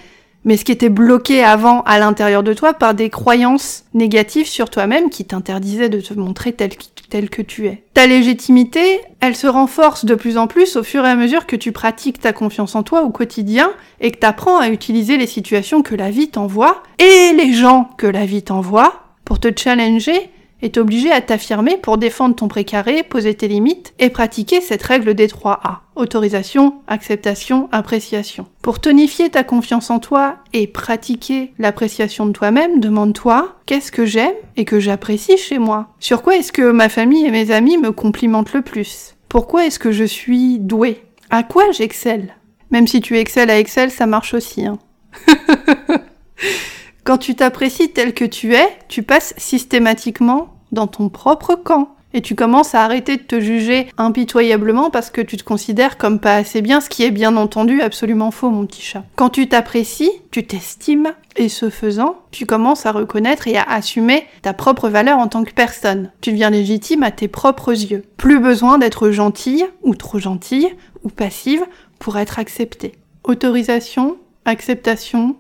mais 0.46 0.58
ce 0.58 0.66
qui 0.66 0.72
était 0.72 0.90
bloqué 0.90 1.44
avant 1.44 1.82
à 1.82 2.00
l'intérieur 2.00 2.44
de 2.44 2.54
toi 2.54 2.74
par 2.74 2.94
des 2.94 3.10
croyances 3.10 3.84
négatives 3.94 4.48
sur 4.48 4.70
toi-même 4.70 5.10
qui 5.10 5.26
t'interdisaient 5.26 5.90
de 5.90 6.00
te 6.00 6.14
montrer 6.14 6.54
tel, 6.54 6.70
que 7.30 7.42
tu 7.42 7.68
es. 7.68 7.84
Ta 7.94 8.08
légitimité, 8.08 9.02
elle 9.20 9.36
se 9.36 9.48
renforce 9.48 10.06
de 10.06 10.16
plus 10.16 10.38
en 10.38 10.48
plus 10.48 10.76
au 10.76 10.84
fur 10.84 11.06
et 11.06 11.10
à 11.10 11.16
mesure 11.16 11.46
que 11.46 11.56
tu 11.56 11.72
pratiques 11.72 12.20
ta 12.20 12.34
confiance 12.34 12.76
en 12.76 12.84
toi 12.84 13.04
au 13.04 13.10
quotidien 13.10 13.72
et 14.00 14.12
que 14.12 14.20
tu 14.20 14.26
apprends 14.26 14.60
à 14.60 14.70
utiliser 14.70 15.18
les 15.18 15.28
situations 15.28 15.82
que 15.82 15.96
la 15.96 16.12
vie 16.12 16.30
t'envoie 16.30 16.84
et 17.00 17.34
les 17.34 17.54
gens 17.54 17.90
que 17.98 18.08
la 18.08 18.26
vie 18.26 18.44
t'envoie 18.44 19.04
pour 19.26 19.40
te 19.40 19.50
challenger 19.56 20.30
est 20.62 20.78
obligé 20.78 21.12
à 21.12 21.22
t'affirmer 21.22 21.78
pour 21.78 21.98
défendre 21.98 22.36
ton 22.36 22.48
précaré, 22.48 23.04
poser 23.04 23.34
tes 23.34 23.48
limites 23.48 23.94
et 24.00 24.10
pratiquer 24.10 24.62
cette 24.62 24.84
règle 24.84 25.14
des 25.14 25.28
3 25.28 25.60
A. 25.64 25.82
Autorisation, 25.96 26.82
acceptation, 26.88 27.70
appréciation. 27.72 28.46
Pour 28.62 28.80
tonifier 28.80 29.30
ta 29.30 29.44
confiance 29.44 29.90
en 29.90 30.00
toi 30.00 30.38
et 30.54 30.68
pratiquer 30.68 31.54
l'appréciation 31.60 32.26
de 32.26 32.32
toi-même, 32.32 32.80
demande-toi 32.80 33.56
qu'est-ce 33.66 33.92
que 33.92 34.06
j'aime 34.06 34.36
et 34.58 34.66
que 34.66 34.80
j'apprécie 34.80 35.38
chez 35.38 35.60
moi? 35.60 35.90
Sur 36.00 36.22
quoi 36.22 36.36
est-ce 36.36 36.52
que 36.52 36.72
ma 36.72 36.90
famille 36.90 37.26
et 37.26 37.32
mes 37.32 37.52
amis 37.52 37.78
me 37.78 37.92
complimentent 37.92 38.54
le 38.54 38.62
plus? 38.62 39.16
Pourquoi 39.28 39.66
est-ce 39.66 39.80
que 39.80 39.92
je 39.92 40.06
suis 40.06 40.60
douée? 40.60 41.04
À 41.30 41.44
quoi 41.44 41.72
j'excelle? 41.72 42.36
Même 42.72 42.88
si 42.88 43.02
tu 43.02 43.18
excelles 43.18 43.50
à 43.50 43.60
Excel, 43.60 43.92
ça 43.92 44.06
marche 44.06 44.34
aussi. 44.34 44.66
Hein. 44.66 44.78
Quand 47.10 47.18
tu 47.18 47.34
t'apprécies 47.34 47.90
tel 47.90 48.14
que 48.14 48.24
tu 48.24 48.54
es, 48.54 48.68
tu 48.88 49.02
passes 49.02 49.34
systématiquement 49.36 50.54
dans 50.72 50.86
ton 50.86 51.10
propre 51.10 51.56
camp. 51.56 51.96
Et 52.14 52.22
tu 52.22 52.36
commences 52.36 52.76
à 52.76 52.84
arrêter 52.84 53.18
de 53.18 53.24
te 53.24 53.40
juger 53.40 53.88
impitoyablement 53.98 54.92
parce 54.92 55.10
que 55.10 55.22
tu 55.22 55.36
te 55.36 55.44
considères 55.44 55.98
comme 55.98 56.20
pas 56.20 56.36
assez 56.36 56.62
bien, 56.62 56.82
ce 56.82 56.88
qui 56.88 57.02
est 57.02 57.10
bien 57.10 57.36
entendu 57.36 57.82
absolument 57.82 58.30
faux, 58.30 58.52
mon 58.52 58.68
petit 58.68 58.84
chat. 58.84 59.06
Quand 59.16 59.32
tu 59.32 59.50
t'apprécies, 59.50 60.12
tu 60.30 60.46
t'estimes, 60.46 61.12
et 61.36 61.50
ce 61.50 61.72
faisant, 61.72 62.20
tu 62.30 62.46
commences 62.46 62.86
à 62.86 62.92
reconnaître 62.92 63.48
et 63.48 63.58
à 63.58 63.64
assumer 63.64 64.28
ta 64.44 64.54
propre 64.54 64.88
valeur 64.88 65.18
en 65.18 65.28
tant 65.28 65.44
que 65.44 65.52
personne. 65.52 66.12
Tu 66.22 66.30
deviens 66.30 66.52
légitime 66.52 67.02
à 67.02 67.10
tes 67.10 67.28
propres 67.28 67.72
yeux. 67.72 68.04
Plus 68.18 68.40
besoin 68.40 68.78
d'être 68.78 69.10
gentille, 69.10 69.66
ou 69.82 69.96
trop 69.96 70.20
gentille, 70.20 70.70
ou 71.04 71.10
passive 71.10 71.66
pour 71.98 72.20
être 72.20 72.38
acceptée. 72.38 72.92
Autorisation, 73.24 74.18
acceptation, 74.46 75.38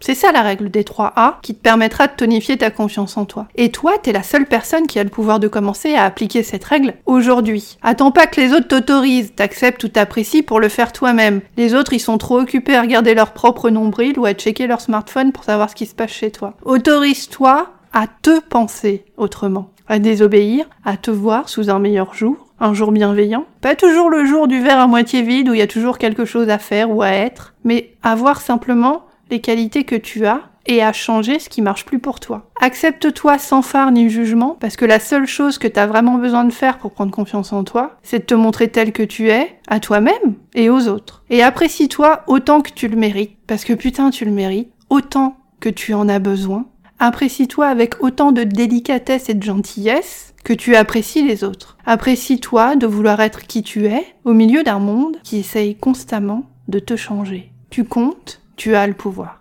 C'est 0.00 0.14
ça 0.14 0.32
la 0.32 0.42
règle 0.42 0.70
des 0.70 0.84
3 0.84 1.12
A 1.16 1.38
qui 1.42 1.54
te 1.54 1.60
permettra 1.60 2.06
de 2.06 2.12
tonifier 2.12 2.56
ta 2.56 2.70
confiance 2.70 3.16
en 3.16 3.24
toi. 3.24 3.46
Et 3.56 3.70
toi, 3.70 3.92
t'es 4.02 4.12
la 4.12 4.22
seule 4.22 4.46
personne 4.46 4.86
qui 4.86 4.98
a 4.98 5.04
le 5.04 5.10
pouvoir 5.10 5.40
de 5.40 5.48
commencer 5.48 5.94
à 5.94 6.04
appliquer 6.04 6.42
cette 6.42 6.64
règle 6.64 6.94
aujourd'hui. 7.06 7.78
Attends 7.82 8.12
pas 8.12 8.26
que 8.26 8.40
les 8.40 8.52
autres 8.52 8.68
t'autorisent, 8.68 9.34
t'acceptent 9.34 9.84
ou 9.84 9.88
t'apprécient 9.88 10.42
pour 10.42 10.60
le 10.60 10.68
faire 10.68 10.92
toi-même. 10.92 11.40
Les 11.56 11.74
autres, 11.74 11.92
ils 11.92 12.00
sont 12.00 12.18
trop 12.18 12.38
occupés 12.40 12.76
à 12.76 12.82
regarder 12.82 13.14
leur 13.14 13.32
propre 13.32 13.70
nombril 13.70 14.18
ou 14.18 14.26
à 14.26 14.34
checker 14.34 14.66
leur 14.66 14.80
smartphone 14.80 15.32
pour 15.32 15.44
savoir 15.44 15.70
ce 15.70 15.74
qui 15.74 15.86
se 15.86 15.94
passe 15.94 16.12
chez 16.12 16.30
toi. 16.30 16.54
Autorise-toi 16.64 17.70
à 17.92 18.06
te 18.06 18.40
penser 18.40 19.04
autrement, 19.16 19.70
à 19.88 19.98
désobéir, 19.98 20.66
à 20.84 20.96
te 20.96 21.10
voir 21.10 21.48
sous 21.48 21.70
un 21.70 21.78
meilleur 21.78 22.14
jour, 22.14 22.48
un 22.60 22.74
jour 22.74 22.92
bienveillant. 22.92 23.46
Pas 23.60 23.74
toujours 23.74 24.10
le 24.10 24.24
jour 24.24 24.48
du 24.48 24.60
verre 24.60 24.78
à 24.78 24.86
moitié 24.86 25.22
vide 25.22 25.48
où 25.48 25.54
il 25.54 25.58
y 25.58 25.62
a 25.62 25.66
toujours 25.66 25.98
quelque 25.98 26.24
chose 26.24 26.48
à 26.48 26.58
faire 26.58 26.90
ou 26.90 27.02
à 27.02 27.10
être, 27.10 27.54
mais 27.64 27.94
à 28.02 28.14
voir 28.14 28.40
simplement 28.40 29.04
les 29.30 29.40
qualités 29.40 29.84
que 29.84 29.96
tu 29.96 30.26
as 30.26 30.42
et 30.66 30.82
à 30.82 30.92
changer 30.92 31.38
ce 31.38 31.48
qui 31.48 31.62
marche 31.62 31.84
plus 31.84 31.98
pour 31.98 32.20
toi. 32.20 32.50
Accepte-toi 32.60 33.38
sans 33.38 33.62
phare 33.62 33.90
ni 33.90 34.10
jugement, 34.10 34.56
parce 34.60 34.76
que 34.76 34.84
la 34.84 35.00
seule 35.00 35.26
chose 35.26 35.58
que 35.58 35.66
tu 35.66 35.80
as 35.80 35.86
vraiment 35.86 36.16
besoin 36.16 36.44
de 36.44 36.52
faire 36.52 36.78
pour 36.78 36.92
prendre 36.92 37.10
confiance 37.10 37.52
en 37.52 37.64
toi, 37.64 37.96
c'est 38.02 38.20
de 38.20 38.24
te 38.24 38.34
montrer 38.34 38.68
tel 38.68 38.92
que 38.92 39.02
tu 39.02 39.30
es, 39.30 39.58
à 39.66 39.80
toi-même 39.80 40.34
et 40.54 40.68
aux 40.68 40.88
autres. 40.88 41.24
Et 41.30 41.42
apprécie-toi 41.42 42.22
autant 42.26 42.60
que 42.60 42.70
tu 42.70 42.86
le 42.86 42.96
mérites, 42.96 43.38
parce 43.46 43.64
que 43.64 43.72
putain 43.72 44.10
tu 44.10 44.26
le 44.26 44.30
mérites, 44.30 44.70
autant 44.90 45.38
que 45.60 45.70
tu 45.70 45.94
en 45.94 46.08
as 46.08 46.18
besoin. 46.18 46.66
Apprécie-toi 47.00 47.66
avec 47.66 48.02
autant 48.02 48.32
de 48.32 48.42
délicatesse 48.42 49.28
et 49.28 49.34
de 49.34 49.42
gentillesse 49.42 50.34
que 50.44 50.52
tu 50.52 50.74
apprécies 50.74 51.26
les 51.26 51.44
autres. 51.44 51.78
Apprécie-toi 51.86 52.76
de 52.76 52.86
vouloir 52.86 53.20
être 53.20 53.46
qui 53.46 53.62
tu 53.62 53.86
es 53.86 54.04
au 54.24 54.32
milieu 54.32 54.64
d'un 54.64 54.80
monde 54.80 55.16
qui 55.22 55.38
essaye 55.38 55.76
constamment 55.76 56.44
de 56.66 56.78
te 56.78 56.96
changer. 56.96 57.52
Tu 57.70 57.84
comptes 57.84 58.40
tu 58.58 58.74
as 58.74 58.86
le 58.88 58.94
pouvoir. 58.94 59.40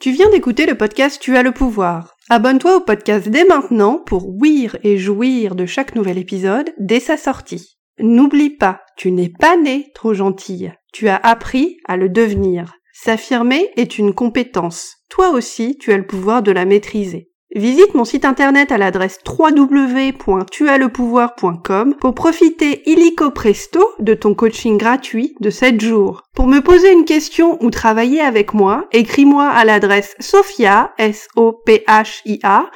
Tu 0.00 0.12
viens 0.12 0.30
d'écouter 0.30 0.64
le 0.64 0.74
podcast 0.74 1.20
Tu 1.20 1.36
as 1.36 1.42
le 1.42 1.52
pouvoir. 1.52 2.16
Abonne-toi 2.30 2.76
au 2.76 2.80
podcast 2.80 3.28
dès 3.28 3.44
maintenant 3.44 3.98
pour 3.98 4.28
ouïr 4.28 4.78
et 4.82 4.96
jouir 4.96 5.54
de 5.54 5.66
chaque 5.66 5.94
nouvel 5.94 6.16
épisode 6.16 6.70
dès 6.78 7.00
sa 7.00 7.18
sortie. 7.18 7.78
N'oublie 7.98 8.48
pas, 8.48 8.80
tu 8.96 9.12
n'es 9.12 9.28
pas 9.28 9.58
né 9.58 9.90
trop 9.94 10.14
gentille. 10.14 10.72
Tu 10.92 11.08
as 11.08 11.16
appris 11.16 11.76
à 11.86 11.98
le 11.98 12.08
devenir. 12.08 12.72
S'affirmer 12.94 13.68
est 13.76 13.98
une 13.98 14.14
compétence. 14.14 14.96
Toi 15.10 15.30
aussi, 15.30 15.76
tu 15.76 15.92
as 15.92 15.98
le 15.98 16.06
pouvoir 16.06 16.42
de 16.42 16.50
la 16.50 16.64
maîtriser. 16.64 17.29
Visite 17.56 17.94
mon 17.94 18.04
site 18.04 18.24
internet 18.24 18.70
à 18.70 18.78
l'adresse 18.78 19.18
www.tuaslepouvoir.com 19.26 21.96
pour 22.00 22.14
profiter 22.14 22.88
illico 22.88 23.32
presto 23.32 23.90
de 23.98 24.14
ton 24.14 24.34
coaching 24.34 24.78
gratuit 24.78 25.34
de 25.40 25.50
7 25.50 25.80
jours. 25.80 26.22
Pour 26.32 26.46
me 26.46 26.60
poser 26.60 26.92
une 26.92 27.04
question 27.04 27.58
ou 27.60 27.70
travailler 27.70 28.20
avec 28.20 28.54
moi, 28.54 28.86
écris-moi 28.92 29.48
à 29.48 29.64
l'adresse 29.64 30.14
sophia, 30.20 30.92
s 30.96 31.26
o 31.34 31.60
p 31.66 31.82
h 31.88 32.20
i 32.24 32.38
a 32.44 32.70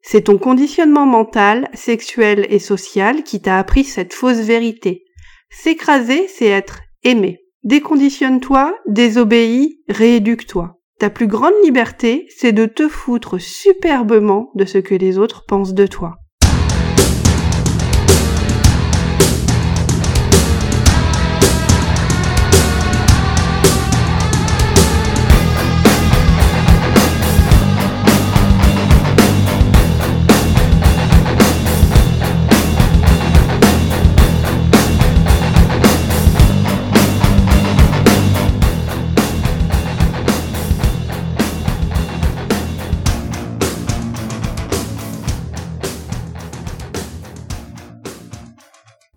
C'est 0.00 0.22
ton 0.22 0.38
conditionnement 0.38 1.04
mental, 1.04 1.68
sexuel 1.74 2.46
et 2.48 2.58
social 2.58 3.22
qui 3.22 3.42
t'a 3.42 3.58
appris 3.58 3.84
cette 3.84 4.14
fausse 4.14 4.38
vérité. 4.38 5.04
S'écraser, 5.50 6.26
c'est 6.28 6.46
être 6.46 6.80
aimé. 7.02 7.40
Déconditionne-toi, 7.64 8.74
désobéis, 8.86 9.82
rééduque-toi. 9.90 10.78
Ta 10.98 11.10
plus 11.10 11.26
grande 11.26 11.54
liberté, 11.64 12.26
c'est 12.28 12.52
de 12.52 12.66
te 12.66 12.88
foutre 12.88 13.40
superbement 13.40 14.50
de 14.54 14.64
ce 14.64 14.78
que 14.78 14.94
les 14.94 15.18
autres 15.18 15.44
pensent 15.46 15.74
de 15.74 15.86
toi. 15.86 16.16